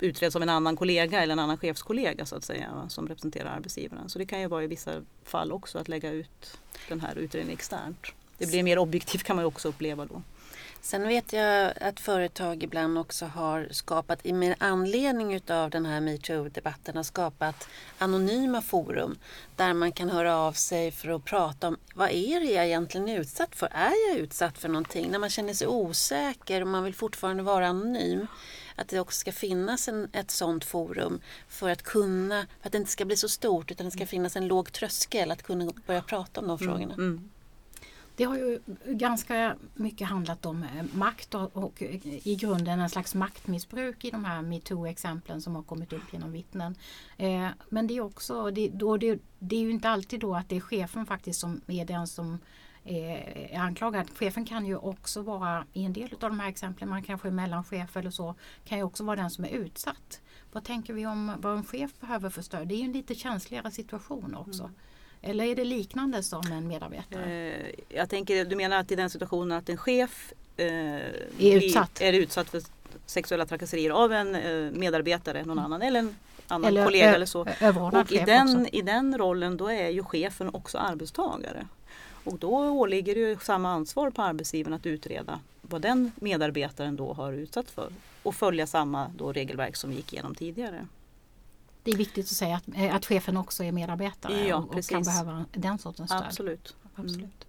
utreds 0.00 0.36
av 0.36 0.42
en 0.42 0.48
annan 0.48 0.76
kollega 0.76 1.22
eller 1.22 1.32
en 1.32 1.38
annan 1.38 1.58
chefskollega 1.58 2.26
så 2.26 2.36
att 2.36 2.44
säga 2.44 2.86
som 2.88 3.08
representerar 3.08 3.56
arbetsgivaren. 3.56 4.08
Så 4.08 4.18
det 4.18 4.26
kan 4.26 4.40
ju 4.40 4.46
vara 4.46 4.64
i 4.64 4.66
vissa 4.66 5.02
fall 5.24 5.52
också 5.52 5.78
att 5.78 5.88
lägga 5.88 6.10
ut 6.10 6.58
den 6.88 7.00
här 7.00 7.14
utredningen 7.18 7.54
externt. 7.58 8.06
Det 8.38 8.46
blir 8.46 8.62
mer 8.62 8.78
objektivt 8.78 9.22
kan 9.22 9.36
man 9.36 9.42
ju 9.42 9.46
också 9.46 9.68
uppleva 9.68 10.04
då. 10.04 10.22
Sen 10.80 11.08
vet 11.08 11.32
jag 11.32 11.72
att 11.80 12.00
företag 12.00 12.62
ibland 12.62 12.98
också 12.98 13.26
har 13.26 13.68
skapat, 13.70 14.26
i 14.26 14.32
med 14.32 14.54
anledning 14.58 15.34
utav 15.34 15.70
den 15.70 15.86
här 15.86 16.00
metoo-debatten, 16.00 16.96
har 16.96 17.02
skapat 17.02 17.68
anonyma 17.98 18.62
forum 18.62 19.18
där 19.56 19.74
man 19.74 19.92
kan 19.92 20.10
höra 20.10 20.36
av 20.36 20.52
sig 20.52 20.90
för 20.90 21.08
att 21.08 21.24
prata 21.24 21.68
om 21.68 21.76
vad 21.94 22.10
är 22.10 22.40
det 22.40 22.46
jag 22.46 22.66
egentligen 22.66 23.08
är 23.08 23.20
utsatt 23.20 23.56
för? 23.56 23.66
Är 23.66 24.08
jag 24.08 24.18
utsatt 24.18 24.58
för 24.58 24.68
någonting? 24.68 25.10
När 25.10 25.18
man 25.18 25.30
känner 25.30 25.54
sig 25.54 25.66
osäker 25.66 26.60
och 26.60 26.68
man 26.68 26.84
vill 26.84 26.94
fortfarande 26.94 27.42
vara 27.42 27.68
anonym. 27.68 28.26
Att 28.76 28.88
det 28.88 29.00
också 29.00 29.20
ska 29.20 29.32
finnas 29.32 29.88
en, 29.88 30.08
ett 30.12 30.30
sådant 30.30 30.64
forum 30.64 31.20
för 31.48 31.70
att 31.70 31.82
kunna, 31.82 32.46
för 32.60 32.68
att 32.68 32.72
det 32.72 32.78
inte 32.78 32.90
ska 32.90 33.04
bli 33.04 33.16
så 33.16 33.28
stort 33.28 33.70
utan 33.70 33.84
det 33.84 33.90
ska 33.90 34.06
finnas 34.06 34.36
en 34.36 34.48
låg 34.48 34.72
tröskel 34.72 35.30
att 35.30 35.42
kunna 35.42 35.72
börja 35.86 36.02
prata 36.02 36.40
om 36.40 36.48
de 36.48 36.58
frågorna. 36.58 36.94
Mm. 36.94 37.30
Det 38.18 38.24
har 38.24 38.36
ju 38.36 38.60
ganska 38.86 39.56
mycket 39.74 40.08
handlat 40.08 40.46
om 40.46 40.62
eh, 40.62 40.84
makt 40.92 41.34
och, 41.34 41.56
och 41.56 41.82
eh, 41.82 42.28
i 42.28 42.36
grunden 42.40 42.80
en 42.80 42.90
slags 42.90 43.14
maktmissbruk 43.14 44.04
i 44.04 44.10
de 44.10 44.24
här 44.24 44.42
metoo-exemplen 44.42 45.42
som 45.42 45.54
har 45.54 45.62
kommit 45.62 45.92
upp 45.92 46.12
genom 46.12 46.32
vittnen. 46.32 46.74
Eh, 47.16 47.48
men 47.68 47.86
det 47.86 47.96
är 47.96 48.00
också, 48.00 48.50
det, 48.50 48.68
då 48.68 48.96
det, 48.96 49.18
det 49.38 49.56
är 49.56 49.60
ju 49.60 49.70
inte 49.70 49.88
alltid 49.88 50.20
då 50.20 50.34
att 50.34 50.48
det 50.48 50.56
är 50.56 50.60
chefen 50.60 51.06
faktiskt 51.06 51.40
som 51.40 51.60
är 51.66 51.84
den 51.84 52.06
som 52.06 52.38
är, 52.84 53.16
är 53.52 53.58
anklagad. 53.58 54.10
Chefen 54.10 54.44
kan 54.44 54.66
ju 54.66 54.76
också 54.76 55.22
vara, 55.22 55.64
i 55.72 55.84
en 55.84 55.92
del 55.92 56.12
av 56.12 56.30
de 56.30 56.40
här 56.40 56.48
exemplen, 56.48 56.90
man 56.90 57.02
kanske 57.02 57.28
är 57.28 57.32
mellanchef 57.32 57.96
eller 57.96 58.10
så, 58.10 58.34
kan 58.64 58.78
ju 58.78 58.84
också 58.84 59.04
vara 59.04 59.16
den 59.16 59.30
som 59.30 59.44
är 59.44 59.48
utsatt. 59.48 60.20
Vad 60.52 60.64
tänker 60.64 60.94
vi 60.94 61.06
om 61.06 61.32
vad 61.38 61.56
en 61.56 61.64
chef 61.64 61.90
behöver 62.00 62.30
för 62.30 62.42
stöd? 62.42 62.68
Det 62.68 62.74
är 62.74 62.78
ju 62.78 62.84
en 62.84 62.92
lite 62.92 63.14
känsligare 63.14 63.70
situation 63.70 64.34
också. 64.34 64.62
Mm. 64.62 64.74
Eller 65.22 65.44
är 65.44 65.56
det 65.56 65.64
liknande 65.64 66.22
som 66.22 66.52
en 66.52 66.68
medarbetare? 66.68 67.50
Eh, 67.50 67.70
jag 67.88 68.10
tänker, 68.10 68.44
du 68.44 68.56
menar 68.56 68.76
att 68.76 68.92
i 68.92 68.96
den 68.96 69.10
situationen 69.10 69.58
att 69.58 69.68
en 69.68 69.76
chef 69.76 70.32
eh, 70.56 70.66
Är 70.66 71.02
utsatt. 71.38 72.00
är 72.00 72.12
utsatt 72.12 72.50
för 72.50 72.62
sexuella 73.06 73.46
trakasserier 73.46 73.90
av 73.90 74.12
en 74.12 74.34
eh, 74.34 74.70
medarbetare, 74.72 75.44
någon 75.44 75.58
annan 75.58 75.82
eller 75.82 75.98
en 75.98 76.16
annan 76.48 76.68
Eller 76.68 76.84
kollega 76.84 77.14
eller 77.14 77.26
så. 77.26 77.40
Och 77.40 78.12
i 78.12 78.18
den, 78.18 78.60
också. 78.60 78.76
i 78.76 78.82
den 78.82 79.18
rollen 79.18 79.56
då 79.56 79.68
är 79.68 79.88
ju 79.88 80.02
chefen 80.02 80.50
också 80.54 80.78
arbetstagare. 80.78 81.66
Och 82.24 82.38
då 82.38 82.68
åligger 82.70 83.14
det 83.14 83.20
ju 83.20 83.36
samma 83.42 83.70
ansvar 83.72 84.10
på 84.10 84.22
arbetsgivaren 84.22 84.74
att 84.74 84.86
utreda 84.86 85.40
vad 85.62 85.82
den 85.82 86.12
medarbetaren 86.16 86.96
då 86.96 87.12
har 87.12 87.32
utsatts 87.32 87.72
för. 87.72 87.92
Och 88.22 88.34
följa 88.34 88.66
samma 88.66 89.10
då 89.16 89.32
regelverk 89.32 89.76
som 89.76 89.90
vi 89.90 89.96
gick 89.96 90.12
igenom 90.12 90.34
tidigare. 90.34 90.86
Det 91.88 91.92
är 91.92 91.96
viktigt 91.96 92.24
att 92.24 92.30
säga 92.30 92.56
att, 92.56 92.68
eh, 92.74 92.94
att 92.94 93.06
chefen 93.06 93.36
också 93.36 93.64
är 93.64 93.72
medarbetare 93.72 94.46
Ja, 94.46 94.56
och, 94.56 94.76
och 94.76 94.84
kan 94.84 95.02
behöva 95.02 95.44
den 95.52 95.78
sortens 95.78 96.10
stöd. 96.10 96.22
Absolut. 96.26 96.76
Absolut. 96.94 97.46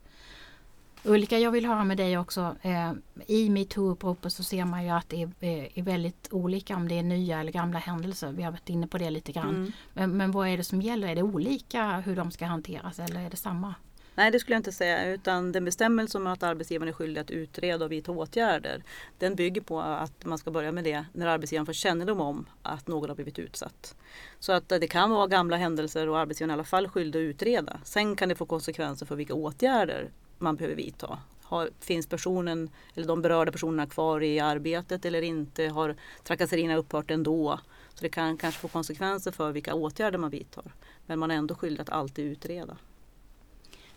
Ulrika, 1.03 1.39
jag 1.39 1.51
vill 1.51 1.65
höra 1.65 1.83
med 1.83 1.97
dig 1.97 2.17
också. 2.17 2.55
Eh, 2.61 2.91
I 3.27 3.49
metoo-uppropet 3.49 4.29
så 4.29 4.43
ser 4.43 4.65
man 4.65 4.83
ju 4.83 4.89
att 4.89 5.09
det 5.09 5.21
är, 5.21 5.31
eh, 5.39 5.77
är 5.79 5.83
väldigt 5.83 6.27
olika 6.31 6.75
om 6.75 6.87
det 6.87 6.99
är 6.99 7.03
nya 7.03 7.39
eller 7.39 7.51
gamla 7.51 7.79
händelser. 7.79 8.31
Vi 8.31 8.43
har 8.43 8.51
varit 8.51 8.69
inne 8.69 8.87
på 8.87 8.97
det 8.97 9.09
lite 9.09 9.31
grann. 9.31 9.55
Mm. 9.55 9.71
Men, 9.93 10.17
men 10.17 10.31
vad 10.31 10.47
är 10.47 10.57
det 10.57 10.63
som 10.63 10.81
gäller? 10.81 11.07
Är 11.07 11.15
det 11.15 11.23
olika 11.23 11.99
hur 11.99 12.15
de 12.15 12.31
ska 12.31 12.45
hanteras 12.45 12.99
eller 12.99 13.21
är 13.21 13.29
det 13.29 13.37
samma? 13.37 13.75
Nej 14.19 14.31
det 14.31 14.39
skulle 14.39 14.55
jag 14.55 14.59
inte 14.59 14.71
säga 14.71 15.13
utan 15.13 15.51
den 15.51 15.65
bestämmelse 15.65 16.17
om 16.17 16.27
att 16.27 16.43
arbetsgivaren 16.43 16.89
är 16.89 16.93
skyldig 16.93 17.21
att 17.21 17.31
utreda 17.31 17.85
och 17.85 17.91
vidta 17.91 18.11
åtgärder 18.11 18.83
den 19.17 19.35
bygger 19.35 19.61
på 19.61 19.79
att 19.79 20.25
man 20.25 20.37
ska 20.37 20.51
börja 20.51 20.71
med 20.71 20.83
det 20.83 21.05
när 21.13 21.27
arbetsgivaren 21.27 21.65
får 21.65 21.73
kännedom 21.73 22.21
om 22.21 22.45
att 22.61 22.87
någon 22.87 23.09
har 23.09 23.15
blivit 23.15 23.39
utsatt. 23.39 23.95
Så 24.39 24.51
att 24.51 24.71
eh, 24.71 24.79
det 24.79 24.87
kan 24.87 25.09
vara 25.09 25.27
gamla 25.27 25.57
händelser 25.57 26.09
och 26.09 26.19
arbetsgivaren 26.19 26.49
är 26.49 26.53
i 26.53 26.57
alla 26.57 26.63
fall 26.63 26.87
skyldig 26.87 27.19
att 27.19 27.23
utreda. 27.23 27.79
Sen 27.83 28.15
kan 28.15 28.29
det 28.29 28.35
få 28.35 28.45
konsekvenser 28.45 29.05
för 29.05 29.15
vilka 29.15 29.33
åtgärder 29.33 30.09
man 30.37 30.55
behöver 30.55 30.75
vidta. 30.75 31.19
Har, 31.43 31.69
finns 31.79 32.07
personen 32.07 32.69
eller 32.95 33.07
de 33.07 33.21
berörda 33.21 33.51
personerna 33.51 33.85
kvar 33.85 34.23
i 34.23 34.39
arbetet 34.39 35.05
eller 35.05 35.21
inte? 35.21 35.67
Har 35.67 35.95
trakasserierna 36.23 36.75
upphört 36.75 37.11
ändå? 37.11 37.59
Så 37.93 38.01
det 38.01 38.09
kan 38.09 38.37
kanske 38.37 38.61
få 38.61 38.67
konsekvenser 38.67 39.31
för 39.31 39.51
vilka 39.51 39.73
åtgärder 39.73 40.17
man 40.17 40.29
vidtar. 40.29 40.73
Men 41.05 41.19
man 41.19 41.31
är 41.31 41.35
ändå 41.35 41.55
skyldig 41.55 41.81
att 41.81 41.89
alltid 41.89 42.25
utreda. 42.25 42.77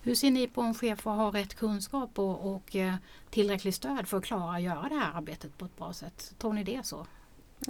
Hur 0.04 0.14
ser 0.14 0.30
ni 0.30 0.48
på 0.48 0.60
om 0.60 0.74
chefer 0.74 1.10
har 1.10 1.32
rätt 1.32 1.54
kunskap 1.54 2.18
och, 2.18 2.54
och 2.54 2.76
eh, 2.76 2.94
tillräckligt 3.30 3.74
stöd 3.74 4.08
för 4.08 4.16
att 4.16 4.24
klara 4.24 4.56
att 4.56 4.62
göra 4.62 4.88
det 4.88 4.94
här 4.94 5.12
arbetet 5.14 5.58
på 5.58 5.64
ett 5.64 5.76
bra 5.76 5.92
sätt? 5.92 6.34
Tror 6.38 6.52
ni 6.52 6.64
det 6.64 6.76
är 6.76 6.82
så? 6.82 7.06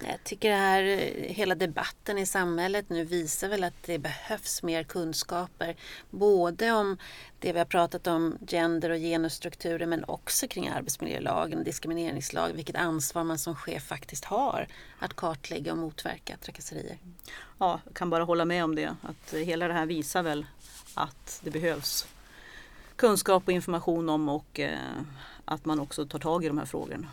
Jag 0.00 0.24
tycker 0.24 0.50
det 0.50 0.56
här, 0.56 0.82
eh, 0.82 1.34
hela 1.34 1.54
debatten 1.54 2.18
i 2.18 2.26
samhället 2.26 2.88
nu 2.88 3.04
visar 3.04 3.48
väl 3.48 3.64
att 3.64 3.82
det 3.82 3.98
behövs 3.98 4.62
mer 4.62 4.84
kunskaper. 4.84 5.76
Både 6.10 6.72
om 6.72 6.98
det 7.38 7.52
vi 7.52 7.58
har 7.58 7.66
pratat 7.66 8.06
om, 8.06 8.38
gender 8.48 8.90
och 8.90 8.98
genusstrukturer, 8.98 9.86
men 9.86 10.04
också 10.04 10.48
kring 10.48 10.68
arbetsmiljölagen 10.68 11.58
och 11.58 11.64
diskrimineringslag. 11.64 12.52
Vilket 12.54 12.76
ansvar 12.76 13.24
man 13.24 13.38
som 13.38 13.54
chef 13.54 13.82
faktiskt 13.82 14.24
har 14.24 14.66
att 14.98 15.14
kartlägga 15.14 15.72
och 15.72 15.78
motverka 15.78 16.36
trakasserier. 16.36 16.98
Ja, 17.58 17.80
jag 17.84 17.94
kan 17.94 18.10
bara 18.10 18.24
hålla 18.24 18.44
med 18.44 18.64
om 18.64 18.74
det. 18.74 18.96
Att 19.02 19.34
hela 19.34 19.68
det 19.68 19.74
här 19.74 19.86
visar 19.86 20.22
väl 20.22 20.46
att 20.94 21.40
det 21.44 21.50
behövs 21.50 22.06
kunskap 22.96 23.42
och 23.46 23.52
information 23.52 24.09
om 24.09 24.28
och 24.28 24.61
eh, 24.61 24.78
att 25.44 25.64
man 25.64 25.81
också 25.81 26.07
tar 26.07 26.18
tag 26.18 26.44
i 26.44 26.48
de 26.48 26.59
här 26.59 26.64
frågorna. 26.64 27.07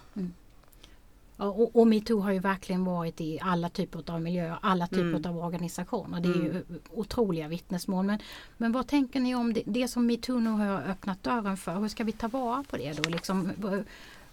Och, 1.37 1.75
och 1.75 1.87
metoo 1.87 2.19
har 2.19 2.31
ju 2.31 2.39
verkligen 2.39 2.85
varit 2.85 3.21
i 3.21 3.39
alla 3.41 3.69
typer 3.69 4.11
av 4.11 4.21
miljöer, 4.21 4.57
alla 4.61 4.87
typer 4.87 4.99
Mm. 5.01 5.25
av 5.25 5.37
organisationer. 5.45 6.19
Det 6.19 6.29
är 6.29 6.33
ju 6.33 6.63
otroliga 6.91 7.47
vittnesmål. 7.47 8.05
Men, 8.05 8.19
men 8.57 8.71
vad 8.71 8.87
tänker 8.87 9.19
ni 9.19 9.35
om 9.35 9.53
det, 9.53 9.63
det 9.65 9.87
som 9.87 10.05
metoo 10.05 10.39
nu 10.39 10.49
har 10.49 10.81
öppnat 10.81 11.23
dörren 11.23 11.57
för? 11.57 11.79
Hur 11.79 11.87
ska 11.87 12.03
vi 12.03 12.11
ta 12.11 12.27
vara 12.27 12.63
på 12.63 12.77
det 12.77 12.93
då? 12.93 13.09
Liksom, 13.09 13.51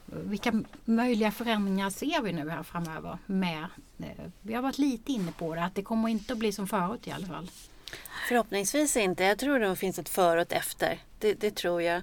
vilka 0.06 0.62
möjliga 0.84 1.30
förändringar 1.30 1.90
ser 1.90 2.22
vi 2.22 2.32
nu 2.32 2.50
här 2.50 2.62
framöver? 2.62 3.18
Med, 3.26 3.66
eh, 3.98 4.06
vi 4.42 4.54
har 4.54 4.62
varit 4.62 4.78
lite 4.78 5.12
inne 5.12 5.32
på 5.32 5.54
det, 5.54 5.64
att 5.64 5.74
det 5.74 5.82
kommer 5.82 6.08
inte 6.08 6.32
att 6.32 6.38
bli 6.38 6.52
som 6.52 6.66
förut 6.66 7.06
i 7.06 7.10
alla 7.10 7.26
fall. 7.26 7.50
Förhoppningsvis 8.28 8.96
inte. 8.96 9.24
Jag 9.24 9.38
tror 9.38 9.58
det 9.58 9.76
finns 9.76 9.98
ett 9.98 10.08
före 10.08 10.40
och 10.40 10.42
ett 10.42 10.52
efter. 10.52 10.98
Det, 11.18 11.34
det 11.34 11.54
tror 11.54 11.82
jag. 11.82 12.02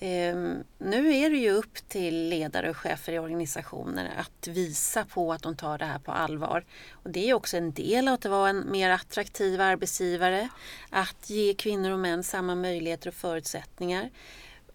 Ehm, 0.00 0.64
nu 0.78 1.14
är 1.14 1.30
det 1.30 1.36
ju 1.36 1.50
upp 1.50 1.88
till 1.88 2.28
ledare 2.28 2.70
och 2.70 2.76
chefer 2.76 3.12
i 3.12 3.18
organisationer 3.18 4.10
att 4.16 4.48
visa 4.48 5.04
på 5.04 5.32
att 5.32 5.42
de 5.42 5.56
tar 5.56 5.78
det 5.78 5.84
här 5.84 5.98
på 5.98 6.12
allvar. 6.12 6.64
Och 6.92 7.10
det 7.10 7.30
är 7.30 7.34
också 7.34 7.56
en 7.56 7.72
del 7.72 8.08
av 8.08 8.14
att 8.14 8.24
vara 8.24 8.48
en 8.48 8.70
mer 8.70 8.90
attraktiv 8.90 9.60
arbetsgivare. 9.60 10.48
Att 10.90 11.30
ge 11.30 11.54
kvinnor 11.54 11.90
och 11.90 11.98
män 11.98 12.24
samma 12.24 12.54
möjligheter 12.54 13.08
och 13.08 13.14
förutsättningar. 13.14 14.10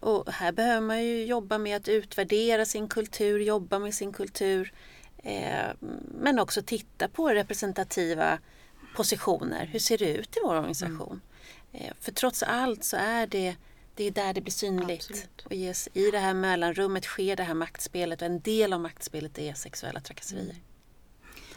Och 0.00 0.32
här 0.32 0.52
behöver 0.52 0.86
man 0.86 1.04
ju 1.04 1.24
jobba 1.24 1.58
med 1.58 1.76
att 1.76 1.88
utvärdera 1.88 2.64
sin 2.64 2.88
kultur, 2.88 3.40
jobba 3.40 3.78
med 3.78 3.94
sin 3.94 4.12
kultur. 4.12 4.72
Eh, 5.22 5.70
men 6.20 6.38
också 6.38 6.62
titta 6.62 7.08
på 7.08 7.28
representativa 7.28 8.38
positioner. 9.00 9.66
Hur 9.66 9.78
ser 9.78 9.98
det 9.98 10.16
ut 10.16 10.36
i 10.36 10.40
vår 10.44 10.54
organisation? 10.54 11.20
Eh, 11.72 11.92
för 12.00 12.12
trots 12.12 12.42
allt 12.42 12.84
så 12.84 12.96
är 12.96 13.26
det 13.26 13.56
det 13.94 14.04
är 14.04 14.10
där 14.10 14.34
det 14.34 14.40
blir 14.40 14.52
synligt. 14.52 15.10
Absolut. 15.10 15.42
Och 15.44 15.54
ges, 15.54 15.88
I 15.92 16.10
det 16.10 16.18
här 16.18 16.34
mellanrummet 16.34 17.04
sker 17.04 17.36
det 17.36 17.42
här 17.42 17.54
maktspelet 17.54 18.22
och 18.22 18.26
en 18.26 18.40
del 18.40 18.72
av 18.72 18.80
maktspelet 18.80 19.38
är 19.38 19.54
sexuella 19.54 20.00
trakasserier. 20.00 20.56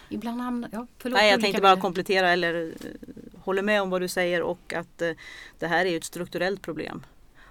Ibland 0.10 0.42
hamnar, 0.42 0.70
ja, 0.74 0.88
förlåt, 0.98 1.18
Nej, 1.18 1.32
jag 1.32 1.42
tänkte 1.42 1.62
bara 1.62 1.78
komplettera 1.78 2.32
eller 2.32 2.68
eh, 2.68 3.42
håller 3.42 3.62
med 3.62 3.82
om 3.82 3.90
vad 3.90 4.02
du 4.02 4.08
säger 4.08 4.42
och 4.42 4.74
att 4.74 5.02
eh, 5.02 5.12
det 5.60 5.68
här 5.68 5.86
är 5.86 5.98
ett 5.98 6.04
strukturellt 6.04 6.62
problem. 6.62 7.06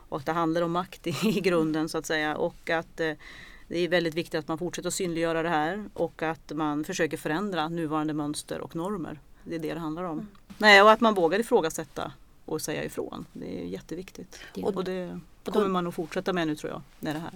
Och 0.08 0.18
att 0.18 0.26
det 0.26 0.32
handlar 0.32 0.62
om 0.62 0.72
makt 0.72 1.06
i, 1.06 1.10
i 1.24 1.40
grunden 1.40 1.88
så 1.88 1.98
att 1.98 2.06
säga 2.06 2.36
och 2.36 2.70
att 2.70 2.96
det 2.96 3.78
är 3.78 3.88
väldigt 3.88 4.14
viktigt 4.14 4.38
att 4.38 4.48
man 4.48 4.58
fortsätter 4.58 4.88
att 4.88 4.94
synliggöra 4.94 5.42
det 5.42 5.48
här 5.48 5.84
och 5.94 6.22
att 6.22 6.52
man 6.54 6.84
försöker 6.84 7.16
förändra 7.16 7.68
nuvarande 7.68 8.14
mönster 8.14 8.60
och 8.60 8.76
normer. 8.76 9.18
Det 9.44 9.54
är 9.54 9.58
det 9.58 9.74
det 9.74 9.80
handlar 9.80 10.02
om. 10.02 10.28
Nej, 10.58 10.82
och 10.82 10.90
att 10.90 11.00
man 11.00 11.14
vågar 11.14 11.38
ifrågasätta 11.38 12.12
och 12.44 12.60
säga 12.62 12.84
ifrån. 12.84 13.26
Det 13.32 13.60
är 13.60 13.64
jätteviktigt. 13.64 14.38
Det- 14.54 14.62
Och 14.62 14.84
det 14.84 15.08
och 15.10 15.18
då- 15.44 15.52
kommer 15.52 15.68
man 15.68 15.86
att 15.86 15.94
fortsätta 15.94 16.32
med 16.32 16.46
nu 16.46 16.56
tror 16.56 16.72
jag. 16.72 16.82
Med 17.00 17.14
det 17.16 17.20
här. 17.20 17.30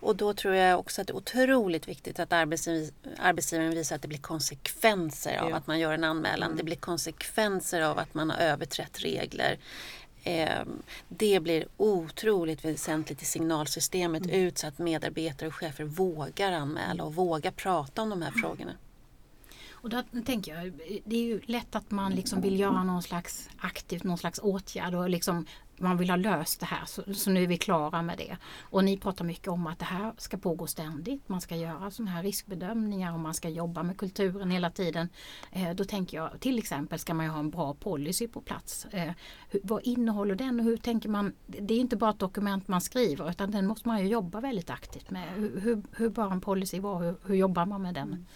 Och 0.00 0.16
då 0.16 0.34
tror 0.34 0.54
jag 0.54 0.78
också 0.80 1.00
att 1.00 1.06
det 1.06 1.12
är 1.12 1.16
otroligt 1.16 1.88
viktigt 1.88 2.18
att 2.20 2.32
arbetsgiv- 2.32 2.92
arbetsgivaren 3.18 3.70
visar 3.70 3.96
att 3.96 4.02
det 4.02 4.08
blir 4.08 4.18
konsekvenser 4.18 5.36
av 5.38 5.50
Ja. 5.50 5.56
att 5.56 5.66
man 5.66 5.78
gör 5.78 5.92
en 5.92 6.04
anmälan. 6.04 6.46
Mm. 6.46 6.56
Det 6.56 6.64
blir 6.64 6.76
konsekvenser 6.76 7.80
av 7.80 7.98
att 7.98 8.14
man 8.14 8.30
har 8.30 8.36
överträtt 8.38 9.00
regler. 9.00 9.58
Eh, 10.24 10.62
Det 11.08 11.40
blir 11.40 11.66
otroligt 11.76 12.64
väsentligt 12.64 13.22
i 13.22 13.24
signalsystemet 13.24 14.24
Mm. 14.24 14.36
ut 14.36 14.58
så 14.58 14.66
att 14.66 14.78
medarbetare 14.78 15.48
och 15.48 15.54
chefer 15.54 15.84
vågar 15.84 16.52
anmäla 16.52 17.04
och 17.04 17.14
vågar 17.14 17.50
prata 17.50 18.02
om 18.02 18.10
de 18.10 18.22
här 18.22 18.30
frågorna. 18.30 18.72
Och 19.82 19.90
då 19.90 20.02
tänker 20.24 20.54
jag, 20.54 20.72
det 21.04 21.16
är 21.16 21.22
ju 21.22 21.40
lätt 21.44 21.74
att 21.74 21.90
man 21.90 22.12
liksom 22.12 22.40
vill 22.40 22.60
göra 22.60 22.84
någon 22.84 23.02
slags 23.02 23.50
aktivt, 23.58 24.04
någon 24.04 24.18
slags 24.18 24.40
åtgärd 24.42 24.94
och 24.94 25.10
liksom 25.10 25.46
man 25.82 25.96
vill 25.96 26.10
ha 26.10 26.16
löst 26.16 26.60
det 26.60 26.66
här 26.66 26.84
så, 26.86 27.14
så 27.14 27.30
nu 27.30 27.42
är 27.42 27.46
vi 27.46 27.58
klara 27.58 28.02
med 28.02 28.18
det. 28.18 28.36
Och 28.60 28.84
ni 28.84 28.98
pratar 28.98 29.24
mycket 29.24 29.48
om 29.48 29.66
att 29.66 29.78
det 29.78 29.84
här 29.84 30.12
ska 30.18 30.36
pågå 30.36 30.66
ständigt. 30.66 31.28
Man 31.28 31.40
ska 31.40 31.56
göra 31.56 31.90
sådana 31.90 32.10
här 32.10 32.22
riskbedömningar 32.22 33.12
och 33.12 33.20
man 33.20 33.34
ska 33.34 33.48
jobba 33.48 33.82
med 33.82 33.98
kulturen 33.98 34.50
hela 34.50 34.70
tiden. 34.70 35.08
Eh, 35.52 35.70
då 35.70 35.84
tänker 35.84 36.16
jag 36.16 36.40
till 36.40 36.58
exempel 36.58 36.98
ska 36.98 37.14
man 37.14 37.26
ju 37.26 37.32
ha 37.32 37.38
en 37.38 37.50
bra 37.50 37.74
policy 37.74 38.28
på 38.28 38.40
plats. 38.40 38.86
Eh, 38.90 39.12
hur, 39.48 39.60
vad 39.64 39.82
innehåller 39.82 40.34
den 40.34 40.60
och 40.60 40.66
hur 40.66 40.76
tänker 40.76 41.08
man? 41.08 41.32
Det 41.46 41.74
är 41.74 41.78
inte 41.78 41.96
bara 41.96 42.10
ett 42.10 42.18
dokument 42.18 42.68
man 42.68 42.80
skriver 42.80 43.30
utan 43.30 43.50
den 43.50 43.66
måste 43.66 43.88
man 43.88 44.00
ju 44.00 44.08
jobba 44.08 44.40
väldigt 44.40 44.70
aktivt 44.70 45.10
med. 45.10 45.28
Hur, 45.28 45.60
hur, 45.60 45.82
hur 45.96 46.10
bör 46.10 46.32
en 46.32 46.40
policy 46.40 46.80
vara? 46.80 46.98
Hur, 46.98 47.16
hur 47.26 47.34
jobbar 47.34 47.66
man 47.66 47.82
med 47.82 47.94
den? 47.94 48.08
Mm. 48.08 48.26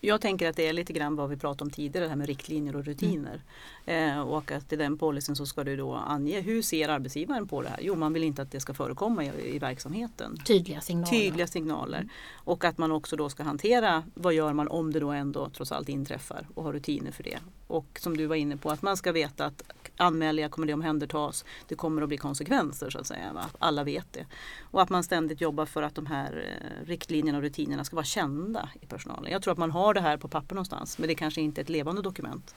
Jag 0.00 0.20
tänker 0.20 0.48
att 0.48 0.56
det 0.56 0.66
är 0.66 0.72
lite 0.72 0.92
grann 0.92 1.16
vad 1.16 1.28
vi 1.28 1.36
pratade 1.36 1.64
om 1.64 1.70
tidigare, 1.70 2.04
det 2.04 2.08
här 2.08 2.16
med 2.16 2.26
riktlinjer 2.26 2.76
och 2.76 2.84
rutiner. 2.84 3.42
Eh, 3.86 4.20
och 4.20 4.50
att 4.50 4.72
i 4.72 4.76
den 4.76 4.98
policyn 4.98 5.36
så 5.36 5.46
ska 5.46 5.64
du 5.64 5.76
då 5.76 5.94
ange 5.94 6.40
hur 6.40 6.62
ser 6.62 6.88
arbetsgivaren 6.88 7.48
på 7.48 7.62
det 7.62 7.68
här? 7.68 7.78
Jo, 7.82 7.94
man 7.94 8.12
vill 8.12 8.24
inte 8.24 8.42
att 8.42 8.50
det 8.50 8.60
ska 8.60 8.74
förekomma 8.74 9.24
i, 9.24 9.56
i 9.56 9.58
verksamheten. 9.58 10.38
Tydliga 10.46 10.80
signaler. 10.80 11.10
Tydliga 11.10 11.46
signaler. 11.46 12.08
Och 12.34 12.64
att 12.64 12.78
man 12.78 12.92
också 12.92 13.16
då 13.16 13.28
ska 13.28 13.42
hantera 13.42 14.02
vad 14.14 14.34
gör 14.34 14.52
man 14.52 14.68
om 14.68 14.92
det 14.92 15.00
då 15.00 15.10
ändå 15.10 15.48
trots 15.48 15.72
allt 15.72 15.88
inträffar 15.88 16.48
och 16.54 16.64
ha 16.64 16.72
rutiner 16.72 17.10
för 17.10 17.22
det. 17.22 17.38
Och 17.66 17.98
som 18.00 18.16
du 18.16 18.26
var 18.26 18.36
inne 18.36 18.56
på 18.56 18.70
att 18.70 18.82
man 18.82 18.96
ska 18.96 19.12
veta 19.12 19.44
att 19.44 19.62
anmäler 19.96 20.42
jag 20.42 20.50
kommer 20.50 20.66
det 20.66 20.74
omhändertas. 20.74 21.44
Det 21.68 21.74
kommer 21.74 22.02
att 22.02 22.08
bli 22.08 22.16
konsekvenser 22.16 22.90
så 22.90 22.98
att 22.98 23.06
säga. 23.06 23.32
Va? 23.32 23.44
Alla 23.58 23.84
vet 23.84 24.12
det. 24.12 24.26
Och 24.60 24.82
att 24.82 24.90
man 24.90 25.04
ständigt 25.04 25.40
jobbar 25.40 25.66
för 25.66 25.82
att 25.82 25.94
de 25.94 26.06
här 26.06 26.44
eh, 26.46 26.86
riktlinjerna 26.86 27.38
och 27.38 27.42
rutinerna 27.42 27.84
ska 27.84 27.96
vara 27.96 28.04
kända 28.04 28.68
i 28.80 28.86
personalen. 28.86 29.32
Jag 29.32 29.42
tror 29.42 29.52
att 29.52 29.58
man 29.58 29.70
har 29.70 29.89
det 29.94 30.00
här 30.00 30.16
på 30.16 30.28
papper 30.28 30.54
någonstans 30.54 30.98
men 30.98 31.08
det 31.08 31.14
kanske 31.14 31.40
inte 31.40 31.60
är 31.60 31.62
ett 31.62 31.68
levande 31.68 32.02
dokument. 32.02 32.54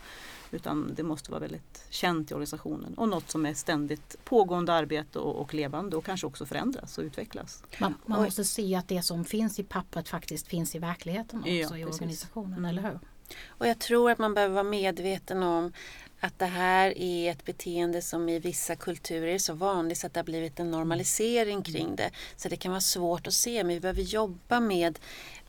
Utan 0.51 0.93
det 0.95 1.03
måste 1.03 1.31
vara 1.31 1.39
väldigt 1.41 1.85
känt 1.89 2.31
i 2.31 2.33
organisationen 2.33 2.93
och 2.93 3.09
något 3.09 3.29
som 3.29 3.45
är 3.45 3.53
ständigt 3.53 4.15
pågående 4.23 4.73
arbete 4.73 5.19
och, 5.19 5.35
och 5.41 5.53
levande 5.53 5.97
och 5.97 6.05
kanske 6.05 6.27
också 6.27 6.45
förändras 6.45 6.97
och 6.97 7.03
utvecklas. 7.03 7.63
Man, 7.79 7.95
man 8.05 8.19
Oj. 8.19 8.25
måste 8.25 8.43
se 8.43 8.75
att 8.75 8.87
det 8.87 9.01
som 9.01 9.25
finns 9.25 9.59
i 9.59 9.63
pappret 9.63 10.09
faktiskt 10.09 10.47
finns 10.47 10.75
i 10.75 10.79
verkligheten 10.79 11.39
också 11.39 11.49
Ja, 11.51 11.77
i 11.77 11.83
precis. 11.83 12.01
organisationen, 12.01 12.65
eller 12.65 12.81
hur? 12.81 12.99
Och 13.47 13.67
jag 13.67 13.79
tror 13.79 14.11
att 14.11 14.19
man 14.19 14.33
behöver 14.33 14.53
vara 14.53 14.63
medveten 14.63 15.43
om 15.43 15.73
att 16.19 16.39
det 16.39 16.45
här 16.45 16.97
är 16.97 17.31
ett 17.31 17.45
beteende 17.45 18.01
som 18.01 18.29
i 18.29 18.39
vissa 18.39 18.75
kulturer 18.75 19.27
är 19.27 19.37
så 19.37 19.53
vanligt 19.53 19.97
så 19.97 20.07
att 20.07 20.13
det 20.13 20.19
har 20.19 20.25
blivit 20.25 20.59
en 20.59 20.71
normalisering 20.71 21.63
kring 21.63 21.95
det. 21.95 22.11
Så 22.35 22.49
det 22.49 22.55
kan 22.55 22.71
vara 22.71 22.81
svårt 22.81 23.27
att 23.27 23.33
se 23.33 23.63
men 23.63 23.73
vi 23.73 23.79
behöver 23.79 24.01
jobba 24.01 24.59
med 24.59 24.99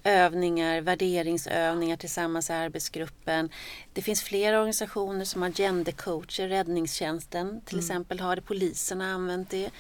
övningar, 0.04 0.80
värderingsövningar 0.80 1.96
tillsammans 1.96 2.50
i 2.50 2.52
arbetsgruppen. 2.52 3.50
Det 3.92 4.02
finns 4.02 4.22
flera 4.22 4.58
organisationer 4.58 5.24
som 5.24 5.42
har 5.42 5.50
gendercoacher, 5.50 6.48
räddningstjänsten 6.48 7.60
till 7.64 7.78
exempel 7.78 8.20
har 8.20 8.36
det, 8.36 8.42
polisen 8.42 9.00
har 9.00 9.08
använt 9.08 9.50
det. 9.50 9.70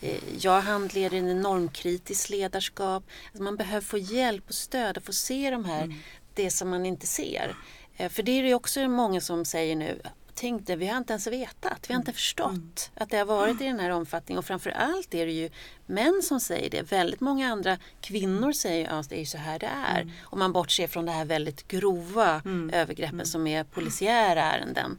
Eh, 0.00 0.16
Jag 0.38 0.60
handleder 0.60 1.18
en 1.18 1.40
normkritiskt 1.40 2.30
ledarskap. 2.30 3.04
Alltså 3.26 3.42
man 3.42 3.56
behöver 3.56 3.86
få 3.86 3.98
hjälp 3.98 4.44
och 4.48 4.54
stöd 4.54 4.96
och 4.96 5.02
få 5.04 5.12
se 5.12 5.50
de 5.50 5.64
här, 5.64 5.94
det 6.34 6.50
som 6.50 6.68
man 6.70 6.86
inte 6.86 7.06
ser. 7.06 7.54
Eh, 7.96 8.08
För 8.08 8.22
det 8.22 8.32
är 8.32 8.42
det 8.42 8.54
också 8.54 8.88
många 8.88 9.20
som 9.20 9.44
säger 9.44 9.76
nu, 9.76 10.00
tänk 10.40 10.66
det, 10.66 10.76
vi 10.76 10.86
har 10.86 10.98
inte 10.98 11.12
ens 11.12 11.26
vetat, 11.26 11.84
vi 11.88 11.94
har 11.94 12.00
inte 12.00 12.12
förstått 12.12 12.90
att 12.94 13.10
det 13.10 13.16
har 13.16 13.24
varit 13.24 13.60
i 13.60 13.64
den 13.64 13.80
här 13.80 13.90
omfattningen. 13.90 14.38
Och 14.38 14.44
framför 14.44 14.70
allt 14.70 15.14
är 15.14 15.26
det 15.26 15.32
ju 15.32 15.50
män 15.86 16.20
som 16.22 16.40
säger 16.40 16.70
det. 16.70 16.82
Väldigt 16.82 17.20
många 17.20 17.52
andra 17.52 17.78
kvinnor 18.00 18.52
säger 18.52 18.88
att 18.88 19.06
ja, 19.10 19.16
det 19.16 19.20
är 19.20 19.24
så 19.24 19.38
här 19.38 19.58
det 19.58 19.66
är. 19.66 20.12
Om 20.22 20.38
man 20.38 20.52
bortser 20.52 20.86
från 20.86 21.04
det 21.06 21.12
här 21.12 21.24
väldigt 21.24 21.68
grova 21.68 22.42
övergreppen 22.72 23.26
som 23.26 23.46
är 23.46 23.64
polisiära 23.64 24.42
ärenden. 24.42 24.98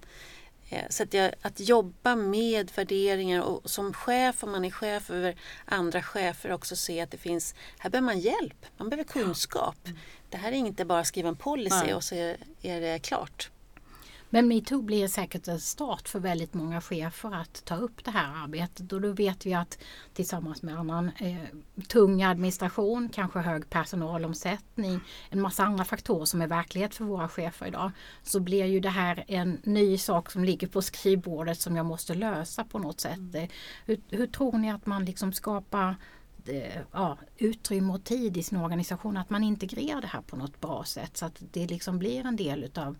Eh, 0.69 0.85
Så 0.89 1.03
att, 1.03 1.13
jag, 1.13 1.33
att 1.41 1.59
jobba 1.59 2.15
med 2.15 2.71
värderingar 2.75 3.41
och 3.41 3.69
som 3.69 3.93
chef, 3.93 4.43
om 4.43 4.51
man 4.51 4.65
är 4.65 4.71
chef 4.71 5.09
över 5.09 5.35
andra 5.65 6.01
chefer, 6.03 6.51
också 6.51 6.75
se 6.75 7.01
att 7.01 7.11
det 7.11 7.17
finns, 7.17 7.55
här 7.77 7.89
behöver 7.89 8.05
man 8.05 8.19
hjälp, 8.19 8.65
man 8.77 8.89
behöver 8.89 9.09
kunskap. 9.09 9.77
Det 10.29 10.37
här 10.37 10.51
är 10.51 10.55
inte 10.55 10.85
bara 10.85 10.99
att 10.99 11.07
skriva 11.07 11.29
en 11.29 11.35
policy 11.35 11.75
Nej. 11.83 11.93
och 11.93 12.03
så 12.03 12.15
är, 12.15 12.37
är 12.61 12.81
det 12.81 12.99
klart. 12.99 13.51
Men 14.33 14.47
metoo 14.47 14.81
blir 14.81 15.07
säkert 15.07 15.47
en 15.47 15.59
start 15.59 16.07
för 16.07 16.19
väldigt 16.19 16.53
många 16.53 16.81
chefer 16.81 17.35
att 17.35 17.65
ta 17.65 17.75
upp 17.75 18.03
det 18.05 18.11
här 18.11 18.43
arbetet 18.43 18.93
och 18.93 19.01
då 19.01 19.11
vet 19.11 19.45
vi 19.45 19.53
att 19.53 19.77
tillsammans 20.13 20.61
med 20.61 20.79
annan 20.79 21.11
eh, 21.17 21.37
tung 21.87 22.23
administration, 22.23 23.09
kanske 23.13 23.39
hög 23.39 23.69
personalomsättning, 23.69 24.99
en 25.29 25.41
massa 25.41 25.63
andra 25.63 25.85
faktorer 25.85 26.25
som 26.25 26.41
är 26.41 26.47
verklighet 26.47 26.95
för 26.95 27.05
våra 27.05 27.29
chefer 27.29 27.67
idag, 27.67 27.91
så 28.23 28.39
blir 28.39 28.65
ju 28.65 28.79
det 28.79 28.89
här 28.89 29.23
en 29.27 29.59
ny 29.63 29.97
sak 29.97 30.31
som 30.31 30.43
ligger 30.43 30.67
på 30.67 30.81
skrivbordet 30.81 31.59
som 31.59 31.75
jag 31.75 31.85
måste 31.85 32.13
lösa 32.13 32.63
på 32.63 32.79
något 32.79 32.99
sätt. 32.99 33.17
Mm. 33.17 33.47
Hur, 33.85 34.01
hur 34.09 34.27
tror 34.27 34.57
ni 34.57 34.71
att 34.71 34.85
man 34.85 35.05
liksom 35.05 35.33
skapar 35.33 35.95
eh, 36.45 36.81
ja, 36.91 37.17
utrymme 37.37 37.93
och 37.93 38.03
tid 38.03 38.37
i 38.37 38.43
sin 38.43 38.57
organisation 38.57 39.17
att 39.17 39.29
man 39.29 39.43
integrerar 39.43 40.01
det 40.01 40.07
här 40.07 40.21
på 40.21 40.35
något 40.35 40.61
bra 40.61 40.83
sätt 40.83 41.17
så 41.17 41.25
att 41.25 41.43
det 41.51 41.67
liksom 41.67 41.99
blir 41.99 42.25
en 42.25 42.35
del 42.35 42.63
utav 42.63 42.97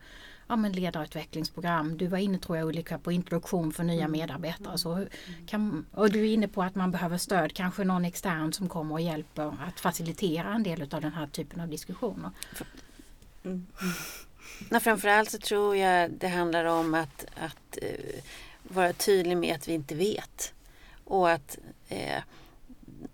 ja, 0.51 0.55
men 0.55 0.71
ledarutvecklingsprogram. 0.71 1.97
Du 1.97 2.07
var 2.07 2.17
inne 2.17 2.37
tror 2.37 2.57
jag 2.57 2.67
Ulrika 2.67 2.97
på 2.97 3.11
introduktion 3.11 3.73
för 3.73 3.83
nya 3.83 4.07
medarbetare. 4.07 4.77
Så 4.77 4.93
hur 4.93 5.09
kan, 5.47 5.85
och 5.91 6.11
du 6.11 6.19
är 6.19 6.33
inne 6.33 6.47
på 6.47 6.63
att 6.63 6.75
man 6.75 6.91
behöver 6.91 7.17
stöd, 7.17 7.53
kanske 7.53 7.83
någon 7.83 8.05
extern 8.05 8.53
som 8.53 8.69
kommer 8.69 8.93
och 8.93 9.01
hjälper 9.01 9.43
att 9.67 9.79
facilitera 9.79 10.53
en 10.53 10.63
del 10.63 10.81
av 10.81 11.01
den 11.01 11.13
här 11.13 11.27
typen 11.27 11.61
av 11.61 11.67
diskussioner. 11.67 12.31
Mm. 13.43 13.67
Nej, 14.69 14.81
framförallt 14.81 15.31
så 15.31 15.37
tror 15.37 15.77
jag 15.77 16.11
det 16.11 16.27
handlar 16.27 16.65
om 16.65 16.93
att, 16.93 17.25
att 17.35 17.77
eh, 17.81 18.21
vara 18.63 18.93
tydlig 18.93 19.37
med 19.37 19.55
att 19.55 19.67
vi 19.67 19.73
inte 19.73 19.95
vet. 19.95 20.53
Och 21.03 21.29
att 21.29 21.57
eh, 21.87 22.21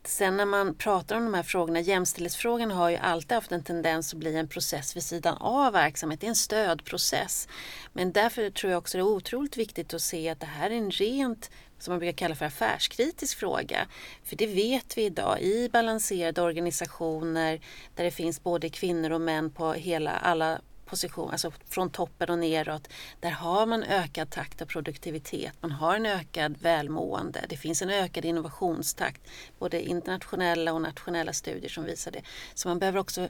sen 0.03 0.37
när 0.37 0.45
man 0.45 0.75
pratar 0.75 1.15
om 1.15 1.23
de 1.23 1.33
här 1.33 1.43
frågorna, 1.43 1.79
jämställdhetsfrågan 1.79 2.71
har 2.71 2.89
ju 2.89 2.97
alltid 2.97 3.31
haft 3.31 3.51
en 3.51 3.63
tendens 3.63 4.13
att 4.13 4.19
bli 4.19 4.35
en 4.35 4.47
process 4.47 4.95
vid 4.95 5.03
sidan 5.03 5.37
av 5.37 5.73
verksamhet. 5.73 6.21
Det 6.21 6.27
är 6.27 6.29
en 6.29 6.35
stödprocess. 6.35 7.47
Men 7.93 8.11
därför 8.11 8.49
tror 8.49 8.71
jag 8.71 8.77
också 8.77 8.97
det 8.97 9.01
är 9.01 9.07
otroligt 9.07 9.57
viktigt 9.57 9.93
att 9.93 10.01
se 10.01 10.29
att 10.29 10.39
det 10.39 10.45
här 10.45 10.69
är 10.69 10.75
en 10.75 10.91
rent 10.91 11.51
som 11.79 11.91
man 11.91 11.99
brukar 11.99 12.17
kalla 12.17 12.35
för 12.35 12.45
affärskritisk 12.45 13.37
fråga. 13.37 13.87
För 14.23 14.35
det 14.35 14.47
vet 14.47 14.97
vi 14.97 15.05
idag 15.05 15.41
i 15.41 15.69
balanserade 15.69 16.41
organisationer 16.41 17.61
där 17.95 18.03
det 18.03 18.11
finns 18.11 18.43
både 18.43 18.69
kvinnor 18.69 19.11
och 19.11 19.21
män 19.21 19.51
på 19.51 19.73
hela, 19.73 20.11
alla 20.11 20.61
position, 20.87 21.31
alltså 21.31 21.51
från 21.69 21.89
toppen 21.89 22.29
och 22.29 22.39
neråt. 22.39 22.87
Där 23.19 23.29
har 23.31 23.65
man 23.65 23.83
ökad 23.83 24.29
takt 24.29 24.61
och 24.61 24.67
produktivitet. 24.67 25.53
Man 25.61 25.71
har 25.71 25.95
en 25.95 26.05
ökad 26.05 26.57
välmående. 26.57 27.45
Det 27.49 27.57
finns 27.57 27.81
en 27.81 27.89
ökad 27.89 28.25
innovationstakt. 28.25 29.21
Både 29.59 29.81
internationella 29.81 30.73
och 30.73 30.81
nationella 30.81 31.33
studier 31.33 31.69
som 31.69 31.83
visar 31.83 32.11
det. 32.11 32.21
Så 32.53 32.67
man 32.67 32.79
behöver 32.79 32.99
också 32.99 33.29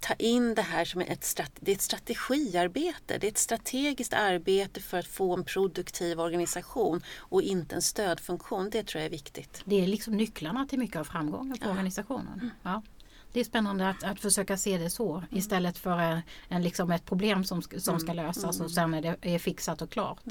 ta 0.00 0.14
in 0.14 0.54
det 0.54 0.62
här 0.62 0.84
som 0.84 1.00
ett, 1.00 1.40
det 1.60 1.70
är 1.70 1.74
ett 1.76 1.82
strategiarbete. 1.82 3.18
Det 3.18 3.26
är 3.26 3.30
ett 3.30 3.38
strategiskt 3.38 4.12
arbete 4.12 4.80
för 4.80 4.98
att 4.98 5.06
få 5.06 5.36
en 5.36 5.44
produktiv 5.44 6.20
organisation 6.20 7.02
och 7.16 7.42
inte 7.42 7.74
en 7.74 7.82
stödfunktion. 7.82 8.70
Det 8.70 8.86
tror 8.86 9.00
jag 9.00 9.06
är 9.06 9.10
viktigt. 9.10 9.62
Det 9.64 9.82
är 9.82 9.86
liksom 9.86 10.16
nycklarna 10.16 10.66
till 10.66 10.78
mycket 10.78 10.96
av 10.96 11.04
framgången 11.04 11.58
på 11.58 11.66
Ja. 11.66 11.70
organisationen. 11.70 12.50
Ja. 12.62 12.82
Det 13.34 13.40
är 13.40 13.44
spännande 13.44 13.88
att, 13.88 14.04
att 14.04 14.20
försöka 14.20 14.56
se 14.56 14.78
det 14.78 14.90
så 14.90 15.22
istället 15.30 15.78
för 15.78 15.98
en, 15.98 16.20
en, 16.48 16.62
liksom 16.62 16.90
ett 16.90 17.04
problem 17.04 17.44
som, 17.44 17.62
som 17.62 18.00
ska 18.00 18.12
lösas 18.12 18.60
och 18.60 18.70
sen 18.70 18.94
är 18.94 19.02
det 19.02 19.34
är 19.34 19.38
fixat 19.38 19.82
och 19.82 19.90
klart. 19.90 20.22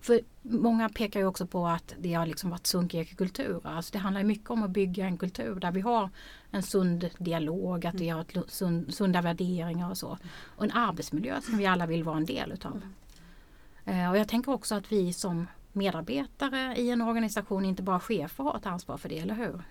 För 0.00 0.20
många 0.42 0.88
pekar 0.88 1.20
ju 1.20 1.26
också 1.26 1.46
på 1.46 1.66
att 1.66 1.94
det 1.98 2.14
har 2.14 2.26
liksom 2.26 2.50
varit 2.50 2.66
sunkiga 2.66 3.04
kulturer. 3.04 3.60
Alltså 3.64 3.92
det 3.92 3.98
handlar 3.98 4.22
mycket 4.22 4.50
om 4.50 4.62
att 4.62 4.70
bygga 4.70 5.06
en 5.06 5.18
kultur 5.18 5.54
där 5.54 5.70
vi 5.72 5.80
har 5.80 6.10
en 6.50 6.62
sund 6.62 7.10
dialog, 7.18 7.86
att 7.86 7.94
vi 7.94 8.08
har 8.08 8.20
ett 8.20 8.36
sund, 8.48 8.94
sunda 8.94 9.22
värderingar 9.22 9.90
och 9.90 9.98
så. 9.98 10.18
Och 10.56 10.64
en 10.64 10.72
arbetsmiljö 10.72 11.40
som 11.40 11.58
vi 11.58 11.66
alla 11.66 11.86
vill 11.86 12.04
vara 12.04 12.16
en 12.16 12.26
del 12.26 12.52
utav. 12.52 12.82
Eh, 13.84 14.10
Och 14.10 14.18
jag 14.18 14.28
tänker 14.28 14.52
också 14.52 14.74
att 14.74 14.92
vi 14.92 15.12
som 15.12 15.46
medarbetare 15.72 16.76
i 16.76 16.90
en 16.90 17.02
organisation, 17.02 17.64
inte 17.64 17.82
bara 17.82 18.00
chefer, 18.00 18.44
har 18.44 18.56
ett 18.56 18.66
ansvar 18.66 18.96
för 18.96 19.08
det, 19.08 19.18
eller 19.18 19.34
hur? 19.34 19.62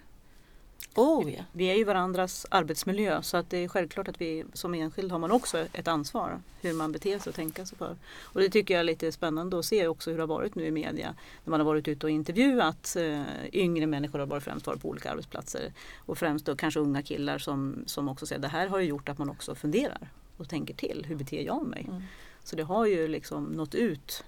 Oh 0.98 1.34
ja. 1.34 1.44
Vi 1.52 1.66
är 1.66 1.76
ju 1.76 1.84
varandras 1.84 2.46
arbetsmiljö 2.52 3.22
så 3.22 3.38
att 3.38 3.50
det 3.50 3.58
är 3.58 3.68
självklart 3.68 4.08
att 4.08 4.22
vi 4.22 4.46
som 4.54 4.74
enskild 4.74 5.12
har 5.12 5.20
man 5.20 5.32
också 5.32 5.58
ett 5.74 5.88
ansvar 5.88 6.40
hur 6.62 6.74
man 6.74 6.92
beter 6.92 7.20
sig 7.20 7.30
och 7.30 7.36
tänker 7.36 7.66
sig 7.66 7.78
för. 7.78 7.96
Och 8.22 8.42
det 8.42 8.50
tycker 8.50 8.74
jag 8.74 8.80
är 8.80 8.84
lite 8.84 9.12
spännande 9.12 9.60
att 9.60 9.66
se 9.66 9.88
också 9.88 10.10
hur 10.10 10.18
det 10.18 10.24
har 10.24 10.28
varit 10.28 10.56
nu 10.56 10.66
i 10.66 10.72
media. 10.72 11.16
När 11.44 11.52
man 11.52 11.60
har 11.60 11.66
varit 11.66 11.88
ute 11.88 12.06
och 12.06 12.10
intervjuat 12.10 12.96
eh, 12.96 13.24
yngre 13.54 13.88
människor 13.88 14.20
har 14.20 14.26
varit 14.26 14.44
främst 14.44 14.68
varit 14.68 14.82
på 14.82 14.90
olika 14.90 15.12
arbetsplatser. 15.12 15.74
Och 15.98 16.18
främst 16.18 16.46
då 16.46 16.56
kanske 16.56 16.80
unga 16.80 17.02
killar 17.02 17.38
som, 17.38 17.84
som 17.86 18.10
också 18.10 18.26
säger 18.26 18.42
det 18.42 18.48
här 18.48 18.68
har 18.68 18.80
ju 18.80 18.86
gjort 18.86 19.10
att 19.10 19.18
man 19.18 19.30
också 19.30 19.56
funderar 19.56 20.10
och 20.38 20.50
tänker 20.50 20.74
till. 20.74 21.06
Hur 21.08 21.16
beter 21.16 21.42
jag 21.42 21.68
mig? 21.68 21.86
Mm. 21.90 22.02
Så 22.44 22.56
det 22.56 22.64
har 22.64 22.86
ju 22.86 23.08
liksom 23.08 23.44
nått 23.44 23.76
ut 23.76 24.24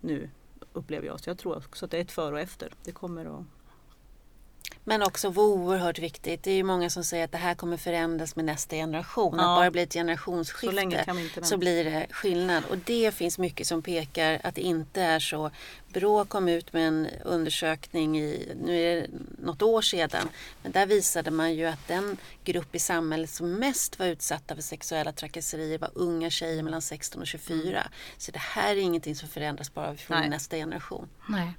nu 0.00 0.30
upplever 0.72 1.06
jag. 1.06 1.20
Så 1.20 1.30
jag 1.30 1.38
tror 1.38 1.56
också 1.56 1.84
att 1.84 1.90
det 1.90 1.96
är 1.96 2.02
ett 2.02 2.12
före 2.12 2.34
och 2.34 2.40
efter. 2.40 2.72
Det 2.84 2.92
kommer 2.92 3.24
att 3.24 3.44
Men 4.88 5.02
också 5.02 5.28
oerhört 5.28 5.98
viktigt. 5.98 6.42
Det 6.42 6.50
är 6.50 6.54
ju 6.54 6.62
många 6.62 6.90
som 6.90 7.04
säger 7.04 7.24
att 7.24 7.32
det 7.32 7.38
här 7.38 7.54
kommer 7.54 7.76
förändras 7.76 8.36
med 8.36 8.44
nästa 8.44 8.76
generation. 8.76 9.34
Ja. 9.38 9.52
Att 9.52 9.58
bara 9.58 9.70
bli 9.70 9.82
ett 9.82 9.92
så 9.92 9.98
generationsskifte 9.98 10.76
länge 10.76 11.04
kan 11.04 11.16
vi 11.16 11.22
inte 11.22 11.34
vänta. 11.34 11.48
så 11.48 11.56
blir 11.56 11.84
det 11.84 12.06
skillnad. 12.10 12.64
Och 12.70 12.78
det 12.78 13.14
finns 13.14 13.38
mycket 13.38 13.66
som 13.66 13.82
pekar 13.82 14.40
att 14.44 14.54
det 14.54 14.60
inte 14.60 15.02
är 15.02 15.18
så. 15.18 15.50
Brå 15.88 16.24
kom 16.24 16.48
ut 16.48 16.72
med 16.72 16.88
en 16.88 17.08
undersökning 17.24 18.18
i, 18.18 18.54
nu 18.62 18.80
är 18.80 18.96
det 18.96 19.06
något 19.38 19.62
år 19.62 19.82
sedan, 19.82 20.28
men 20.62 20.72
där 20.72 20.86
visade 20.86 21.30
man 21.30 21.54
ju 21.54 21.66
att 21.66 21.88
den 21.88 22.16
grupp 22.44 22.74
i 22.74 22.78
samhället 22.78 23.30
som 23.30 23.52
mest 23.52 23.98
var 23.98 24.06
utsatta 24.06 24.54
för 24.54 24.62
sexuella 24.62 25.12
trakasserier 25.12 25.78
var 25.78 25.90
unga 25.94 26.30
tjejer 26.30 26.62
mellan 26.62 26.82
16 26.82 27.20
och 27.20 27.26
24. 27.26 27.82
Så 28.16 28.32
det 28.32 28.38
här 28.38 28.76
är 28.76 28.80
ingenting 28.80 29.16
som 29.16 29.28
förändras 29.28 29.74
bara 29.74 29.96
från 29.96 30.18
Nej. 30.18 30.28
nästa 30.28 30.56
generation. 30.56 31.08
Nej. 31.28 31.52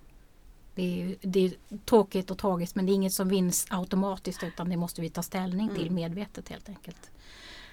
Det 0.78 1.04
är, 1.04 1.16
det 1.22 1.46
är 1.46 1.52
tråkigt 1.86 2.32
och 2.32 2.38
tragiskt 2.38 2.76
men 2.76 2.86
det 2.86 2.92
är 2.92 2.94
inget 2.94 3.14
som 3.14 3.30
vinns 3.30 3.68
automatiskt 3.70 4.44
utan 4.44 4.70
det 4.70 4.78
måste 4.78 5.02
vi 5.02 5.10
ta 5.10 5.24
ställning 5.24 5.70
till 5.76 5.92
medvetet 5.92 6.50
helt 6.50 6.70
enkelt. 6.70 7.12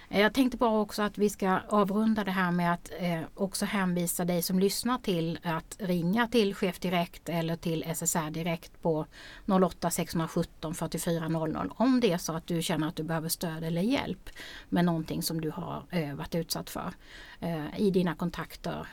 Eh, 0.08 0.20
Jag 0.20 0.34
tänkte 0.34 0.56
bara 0.56 0.80
också 0.80 1.02
att 1.02 1.18
vi 1.18 1.30
ska 1.30 1.60
avrunda 1.68 2.24
det 2.24 2.30
här 2.30 2.50
med 2.50 2.72
att 2.72 2.90
eh, 2.98 3.20
också 3.34 3.64
hänvisa 3.64 4.24
dig 4.24 4.42
som 4.42 4.58
lyssnar 4.58 4.98
till 4.98 5.38
att 5.42 5.76
ringa 5.78 6.28
till 6.28 6.54
Chef 6.54 6.78
Direkt 6.78 7.28
eller 7.28 7.56
till 7.56 7.84
SSR 7.94 8.30
Direkt 8.30 8.82
på 8.82 9.06
08 9.46 9.90
617 9.90 10.74
44 10.74 11.28
00 11.28 11.72
om 11.76 12.00
det 12.00 12.12
är 12.12 12.18
så 12.18 12.32
att 12.32 12.46
du 12.46 12.62
känner 12.62 12.88
att 12.88 12.96
du 12.96 13.02
behöver 13.02 13.28
stöd 13.28 13.64
eller 13.64 13.82
hjälp 13.82 14.30
med 14.68 14.84
någonting 14.84 15.22
som 15.22 15.40
du 15.40 15.50
har 15.50 15.82
eh, 15.90 16.14
varit 16.14 16.34
utsatt 16.34 16.70
för 16.70 16.92
eh, 17.40 17.80
i 17.80 17.90
dina 17.90 18.14
kontakter 18.14 18.86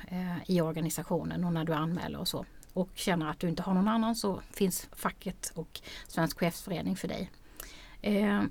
i 0.45 0.61
organisationen 0.61 1.43
och 1.43 1.53
när 1.53 1.63
du 1.65 1.73
anmäler 1.73 2.19
och 2.19 2.27
så. 2.27 2.45
Och 2.73 2.89
känner 2.95 3.29
att 3.29 3.39
du 3.39 3.49
inte 3.49 3.61
har 3.63 3.73
någon 3.73 3.87
annan 3.87 4.15
så 4.15 4.41
finns 4.51 4.87
facket 4.95 5.51
och 5.55 5.81
Svensk 6.07 6.39
chefsförening 6.39 6.95
för 6.95 7.07
dig. 7.07 7.31
Eh, 8.01 8.41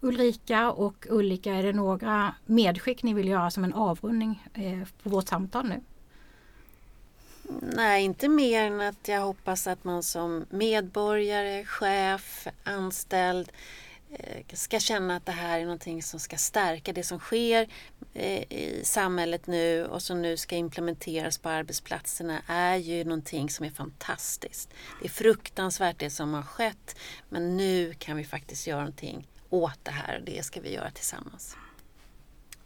Ulrika 0.00 0.70
och 0.70 1.06
Ulrika, 1.10 1.54
är 1.54 1.62
det 1.62 1.72
några 1.72 2.34
medskick 2.46 3.02
ni 3.02 3.14
vill 3.14 3.28
göra 3.28 3.50
som 3.50 3.64
en 3.64 3.72
avrundning 3.74 4.42
eh, 4.54 4.88
på 5.02 5.10
vårt 5.10 5.28
samtal 5.28 5.68
nu? 5.68 5.80
Nej, 7.60 8.04
inte 8.04 8.28
mer 8.28 8.62
än 8.62 8.80
att 8.80 9.08
jag 9.08 9.20
hoppas 9.20 9.66
att 9.66 9.84
man 9.84 10.02
som 10.02 10.46
medborgare, 10.50 11.64
chef, 11.64 12.46
anställd 12.64 13.48
eh, 13.48 13.54
Eh, 14.18 14.44
ska 14.52 14.80
känna 14.80 15.16
att 15.16 15.26
det 15.26 15.32
här 15.32 15.58
är 15.58 15.62
någonting 15.62 16.02
som 16.02 16.20
ska 16.20 16.36
stärka 16.36 16.92
det 16.92 17.02
som 17.02 17.18
sker 17.18 17.68
eh, 18.14 18.52
i 18.52 18.80
samhället 18.84 19.46
nu 19.46 19.84
och 19.84 20.02
som 20.02 20.22
nu 20.22 20.36
ska 20.36 20.56
implementeras 20.56 21.38
på 21.38 21.48
arbetsplatserna 21.48 22.42
är 22.46 22.76
ju 22.76 23.04
någonting 23.04 23.50
som 23.50 23.66
är 23.66 23.70
fantastiskt. 23.70 24.70
Det 25.00 25.06
är 25.06 25.10
fruktansvärt 25.10 25.98
det 25.98 26.10
som 26.10 26.34
har 26.34 26.42
skett 26.42 26.96
men 27.28 27.56
nu 27.56 27.94
kan 27.98 28.16
vi 28.16 28.24
faktiskt 28.24 28.66
göra 28.66 28.80
någonting 28.80 29.26
åt 29.50 29.78
det 29.82 29.90
här 29.90 30.18
och 30.18 30.24
det 30.24 30.44
ska 30.44 30.60
vi 30.60 30.72
göra 30.72 30.90
tillsammans. 30.90 31.56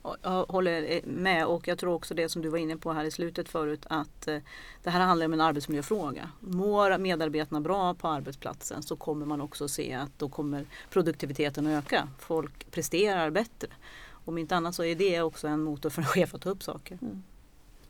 Ja, 0.03 0.17
Jag 0.23 0.45
håller 0.45 1.01
med 1.05 1.47
och 1.47 1.69
jag 1.69 1.79
tror 1.79 1.95
också 1.95 2.15
det 2.15 2.29
som 2.29 2.43
du 2.43 2.49
var 2.49 2.59
inne 2.59 2.77
på 2.77 2.93
här 2.93 3.05
i 3.05 3.11
slutet 3.11 3.49
förut 3.49 3.87
att 3.89 4.29
eh, 4.29 4.37
det 4.83 4.91
här 4.91 5.01
handlar 5.01 5.27
om 5.27 5.33
en 5.33 5.41
arbetsmiljöfråga. 5.41 6.31
Mår 6.41 6.99
medarbetarna 6.99 7.61
bra 7.61 7.95
på 7.95 8.09
arbetsplatsen 8.09 8.83
så 8.83 8.97
kommer 8.97 9.27
man 9.27 9.41
också 9.41 9.69
se 9.69 9.93
att 9.95 10.19
då 10.19 10.29
kommer 10.29 10.65
produktiviteten 10.91 11.67
att 11.67 11.85
öka. 11.85 12.09
Folk 12.19 12.71
presterar 12.71 13.31
bättre. 13.31 13.69
Om 14.25 14.39
inte 14.39 14.57
annat 14.57 14.75
så 14.75 14.85
är 14.85 14.95
det 14.95 15.23
också 15.23 15.49
en 15.49 15.61
motor 15.61 15.91
för 15.91 16.03
en 16.03 16.09
chef 16.09 16.35
att 16.35 16.43
ta 16.43 16.51
upp 16.51 16.63
saker. 16.63 16.99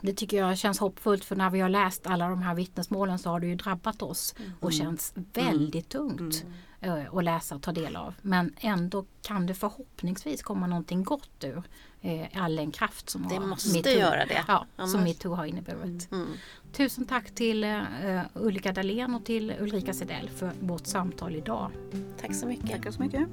Det 0.02 0.14
tycker 0.14 0.36
jag 0.36 0.58
känns 0.58 0.78
hoppfullt 0.78 1.24
för 1.24 1.36
när 1.36 1.50
vi 1.50 1.60
har 1.60 1.68
läst 1.68 2.06
alla 2.06 2.28
de 2.28 2.42
här 2.42 2.54
vittnesmålen 2.54 3.18
så 3.18 3.30
har 3.30 3.40
det 3.40 3.46
ju 3.46 3.54
drabbat 3.54 4.02
oss 4.02 4.34
och 4.60 4.72
känns 4.72 5.12
väldigt 5.32 5.88
tungt 5.88 6.44
eh, 6.46 6.52
att 7.12 7.24
läsa 7.24 7.54
och 7.54 7.62
ta 7.62 7.72
del 7.72 7.96
av. 7.96 8.14
Men 8.22 8.54
ändå 8.60 9.04
kan 9.22 9.46
det 9.46 9.54
förhoppningsvis 9.54 10.42
komma 10.42 10.66
någonting 10.66 11.04
gott 11.04 11.44
ur 11.44 11.62
eh, 12.00 12.26
all 12.42 12.56
den 12.56 12.70
kraft 12.70 13.10
som 13.10 13.28
Det 13.28 13.40
måste 13.40 13.78
metoo- 13.78 13.98
göra 13.98 14.26
det. 14.26 14.44
Ja, 14.48 14.66
Annars- 14.76 14.92
som 14.92 15.02
metoo 15.04 15.34
har 15.34 15.44
inneburit. 15.44 16.12
Mm. 16.12 16.28
Tusen 16.72 17.04
tack 17.04 17.30
till 17.34 17.64
eh, 17.64 17.80
Ulrika 18.34 18.72
Dahlén 18.72 19.14
och 19.14 19.24
till 19.24 19.54
Ulrika 19.60 19.94
Sedell 19.94 20.28
för 20.30 20.52
vårt 20.60 20.86
samtal 20.86 21.36
idag. 21.36 21.70
Tack 22.20 22.34
så 22.34 22.46
mycket. 22.46 22.70
Tackar 22.70 22.90
så 22.90 23.02
mycket. 23.02 23.28